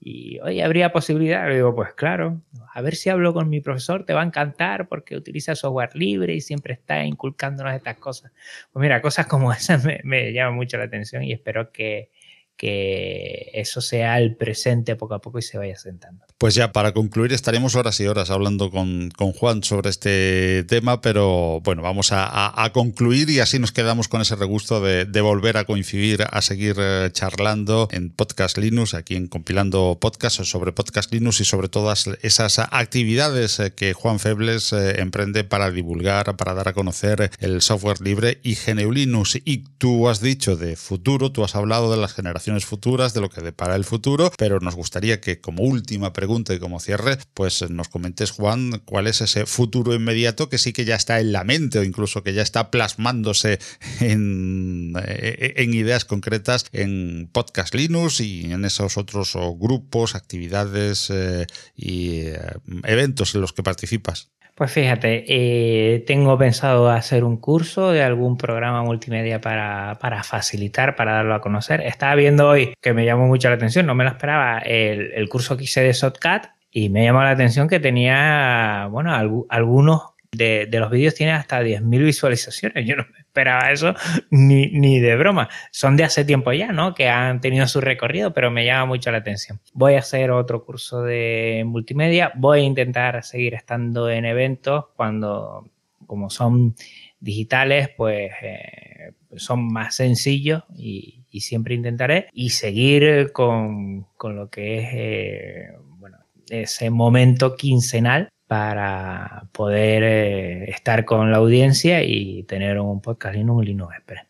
[0.01, 1.49] Y, hoy ¿habría posibilidad?
[1.49, 2.43] Le digo, pues claro,
[2.73, 6.35] a ver si hablo con mi profesor, te va a encantar porque utiliza software libre
[6.35, 8.33] y siempre está inculcándonos estas cosas.
[8.73, 12.11] Pues mira, cosas como esas me, me llaman mucho la atención y espero que,
[12.57, 16.25] que eso sea el presente poco a poco y se vaya sentando.
[16.39, 21.61] Pues ya para concluir estaremos horas y horas hablando con, Juan sobre este tema, pero
[21.63, 26.27] bueno, vamos a, concluir y así nos quedamos con ese regusto de, volver a coincidir,
[26.31, 31.45] a seguir eh, charlando en Podcast Linux, aquí en Compilando Podcasts sobre Podcast Linux y
[31.45, 36.73] sobre todas esas actividades eh, que Juan Febles eh, emprende para divulgar, para dar a
[36.75, 39.39] conocer el software libre y GNU Linux.
[39.45, 43.31] Y tú has dicho de futuro, tú has hablado de las generaciones futuras, de lo
[43.31, 47.69] que depara el futuro, pero nos gustaría que como última pregunta y como cierre, pues
[47.71, 51.45] nos comentes, Juan, cuál es ese futuro inmediato que sí que ya está en la
[51.45, 53.59] mente o incluso que ya está plasmándose
[54.01, 61.47] en, eh, en ideas concretas en Podcast Linux y en esos otros grupos, actividades eh,
[61.77, 62.41] y eh,
[62.85, 64.31] eventos en los que participas.
[64.55, 71.15] Pues fíjate, eh, tengo pensado hacer un curso de algún programa multimedia para, facilitar, para
[71.15, 71.81] darlo a conocer.
[71.81, 75.57] Estaba viendo hoy que me llamó mucho la atención, no me lo esperaba, el, curso
[75.57, 79.13] que hice de Shotcut y me llamó la atención que tenía, bueno,
[79.49, 82.87] algunos de, los vídeos tienen hasta 10.000 visualizaciones.
[82.87, 83.95] Yo no me esperaba eso
[84.31, 85.49] ni, ni, de broma.
[85.73, 86.95] Son de hace tiempo ya, ¿no?
[86.95, 89.61] Que han tenido su recorrido, pero me llama mucho la atención.
[89.73, 92.31] Voy a hacer otro curso de multimedia.
[92.37, 95.69] Voy a intentar seguir estando en eventos cuando,
[96.07, 96.77] como son
[97.19, 102.29] digitales, pues eh, son más sencillos y, siempre intentaré.
[102.33, 105.69] Y seguir con, lo que es, eh,
[105.99, 106.19] bueno,
[106.49, 113.59] ese momento quincenal para poder eh, estar con la audiencia y tener un podcast Linux,
[113.59, 114.27] un Linux Express.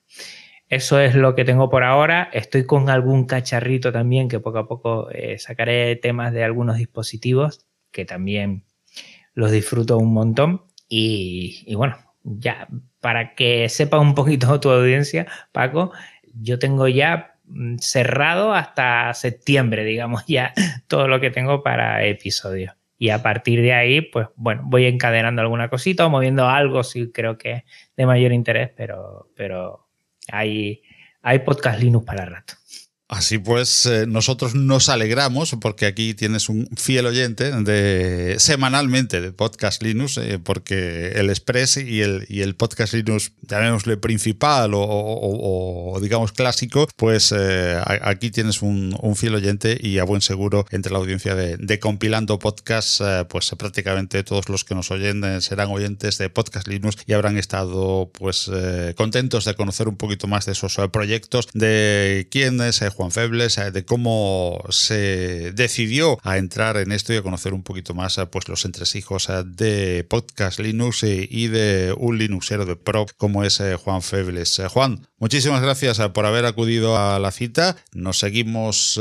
[0.66, 2.31] Eso es lo que tengo por ahora.
[2.33, 7.66] Estoy con algún cacharrito también que poco a poco eh, sacaré temas de algunos dispositivos
[7.91, 8.64] que también
[9.35, 10.62] los disfruto un montón.
[10.89, 12.68] Y, y bueno, ya
[13.01, 15.93] para que sepa un poquito tu audiencia, Paco,
[16.33, 20.55] yo tengo ya mm, cerrado hasta septiembre, digamos, ya
[20.89, 22.75] todo lo que tengo para episodios
[23.05, 27.13] y a partir de ahí, pues bueno, voy encadenando alguna cosita o moviendo algo si
[27.13, 27.63] creo que es
[27.99, 29.87] de mayor interés, pero, pero
[30.33, 30.83] hay,
[31.21, 32.55] hay podcast Linux para rato.
[33.09, 39.31] Así pues, eh, nosotros nos alegramos porque aquí tienes un fiel oyente de semanalmente de
[39.31, 45.99] Podcast Linux, eh, porque el Express y el, y el Podcast Linux, llamémosle principal o,
[46.01, 50.99] digamos clásico, pues eh, aquí tienes un, fiel oyente y a buen seguro entre la
[50.99, 56.67] audiencia de, Compilando Podcast, pues prácticamente todos los que nos oyen serán oyentes de Podcast
[56.67, 58.51] Linux y habrán estado pues
[58.97, 63.70] contentos de conocer un poquito más de esos proyectos, de quién es Juan Febles, eh,
[63.70, 68.26] de cómo se decidió a entrar en esto y a conocer un poquito más eh,
[68.26, 73.61] pues, los entresijos eh, de Podcast Linux y de un Linuxero de Pro como es
[73.82, 74.62] Juan Febles.
[74.68, 77.76] Juan, muchísimas gracias por haber acudido a la cita.
[77.92, 79.01] Nos seguimos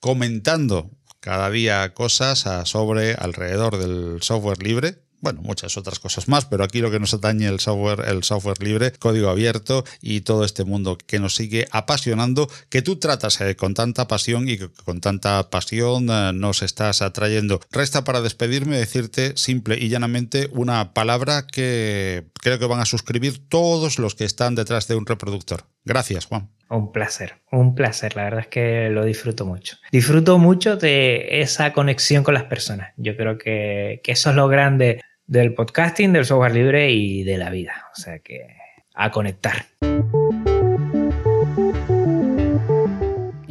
[0.00, 6.62] comentando cada día cosas sobre alrededor del software libre bueno, muchas otras cosas más, pero
[6.62, 10.64] aquí lo que nos atañe el software, el software libre, código abierto y todo este
[10.64, 15.00] mundo que nos sigue apasionando, que tú tratas eh, con tanta pasión y que con
[15.00, 17.60] tanta pasión eh, nos estás atrayendo.
[17.72, 23.48] Resta para despedirme decirte simple y llanamente una palabra que creo que van a suscribir
[23.48, 25.64] todos los que están detrás de un reproductor.
[25.86, 26.50] Gracias, Juan.
[26.68, 28.16] Un placer, un placer.
[28.16, 29.76] La verdad es que lo disfruto mucho.
[29.90, 32.92] Disfruto mucho de esa conexión con las personas.
[32.96, 37.38] Yo creo que, que eso es lo grande del podcasting, del software libre y de
[37.38, 37.86] la vida.
[37.92, 38.46] O sea que
[38.94, 39.64] a conectar.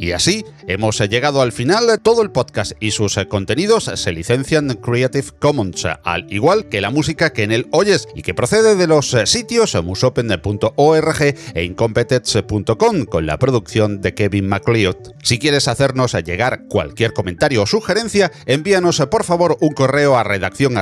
[0.04, 1.86] Y así hemos llegado al final.
[2.02, 7.32] Todo el podcast y sus contenidos se licencian Creative Commons, al igual que la música
[7.32, 11.22] que en él oyes y que procede de los sitios musopen.org
[11.54, 15.14] e incompetence.com con la producción de Kevin MacLeod.
[15.22, 20.76] Si quieres hacernos llegar cualquier comentario o sugerencia, envíanos por favor un correo a redacción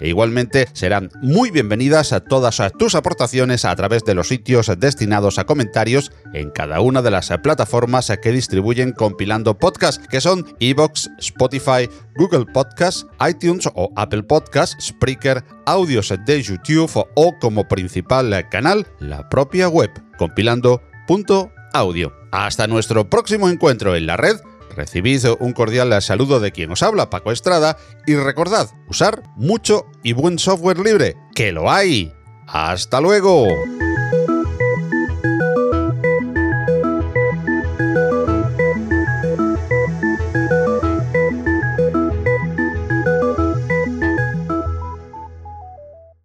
[0.00, 5.40] e igualmente serán muy bienvenidas a todas tus aportaciones a través de los sitios destinados
[5.40, 10.44] a comentarios en cada una de las las plataformas que distribuyen compilando podcast, que son
[10.60, 18.46] Evox, Spotify, Google Podcast, iTunes o Apple Podcast, Spreaker, audios de YouTube o como principal
[18.50, 22.12] canal la propia web compilando.audio.
[22.32, 24.36] Hasta nuestro próximo encuentro en la red.
[24.76, 30.12] Recibid un cordial saludo de quien os habla, Paco Estrada, y recordad usar mucho y
[30.12, 32.12] buen software libre, que lo hay.
[32.46, 33.48] ¡Hasta luego!